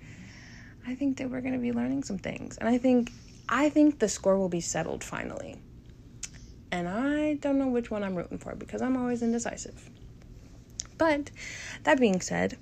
I 0.86 0.94
think 0.94 1.18
that 1.18 1.30
we're 1.30 1.42
going 1.42 1.52
to 1.52 1.60
be 1.60 1.72
learning 1.72 2.04
some 2.04 2.18
things. 2.18 2.56
And 2.58 2.68
I 2.68 2.78
think 2.78 3.12
I 3.48 3.68
think 3.68 3.98
the 3.98 4.08
score 4.08 4.38
will 4.38 4.48
be 4.48 4.60
settled 4.60 5.04
finally. 5.04 5.56
And 6.72 6.88
I 6.88 7.34
don't 7.34 7.58
know 7.58 7.68
which 7.68 7.90
one 7.90 8.04
I'm 8.04 8.14
rooting 8.14 8.38
for 8.38 8.54
because 8.54 8.80
I'm 8.82 8.96
always 8.96 9.22
indecisive. 9.22 9.90
But 10.98 11.30
that 11.84 11.98
being 11.98 12.20
said, 12.20 12.58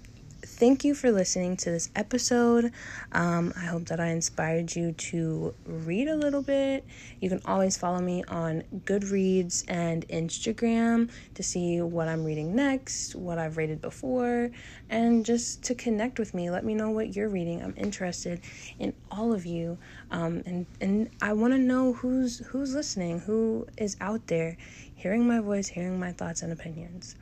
thank 0.59 0.85
you 0.85 0.93
for 0.93 1.13
listening 1.13 1.57
to 1.57 1.71
this 1.71 1.89
episode. 1.95 2.73
Um, 3.13 3.53
I 3.57 3.67
hope 3.67 3.85
that 3.87 4.01
I 4.01 4.09
inspired 4.09 4.75
you 4.75 4.91
to 4.91 5.55
read 5.65 6.09
a 6.09 6.17
little 6.17 6.43
bit. 6.43 6.85
You 7.21 7.29
can 7.29 7.41
always 7.45 7.77
follow 7.77 8.01
me 8.01 8.25
on 8.25 8.65
Goodreads 8.85 9.65
and 9.69 10.07
Instagram 10.09 11.11
to 11.35 11.43
see 11.45 11.81
what 11.81 12.09
I'm 12.09 12.25
reading 12.25 12.57
next, 12.57 13.15
what 13.15 13.39
I've 13.39 13.57
rated 13.57 13.81
before, 13.81 14.51
and 14.91 15.25
just 15.25 15.63
to 15.65 15.77
connect 15.77 16.19
with 16.19 16.35
me. 16.35 16.51
Let 16.51 16.65
me 16.65 16.75
know 16.75 16.91
what 16.91 17.15
you're 17.15 17.29
reading. 17.29 17.63
I'm 17.63 17.75
interested 17.77 18.41
in 18.81 18.93
all 19.13 19.33
of 19.33 19.47
you, 19.47 19.79
um, 20.11 20.43
and 20.45 20.67
and 20.81 21.09
I 21.23 21.35
want 21.35 21.53
to 21.53 21.59
know 21.59 21.93
who's 21.93 22.41
who's 22.49 22.75
listening, 22.75 23.21
who 23.21 23.69
is 23.77 23.97
out 24.01 24.27
there 24.27 24.57
hearing 24.99 25.29
my 25.29 25.39
voice, 25.39 25.69
hearing 25.69 26.01
my 26.01 26.11
thoughts 26.11 26.43
and 26.43 26.53
opinions. 26.53 27.15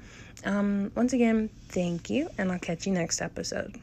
Um, 0.44 0.92
once 0.94 1.12
again, 1.12 1.51
thank 1.68 2.11
you, 2.11 2.29
and 2.38 2.53
I'll 2.53 2.59
catch 2.59 2.87
you 2.87 2.92
next 2.92 3.20
episode. 3.20 3.75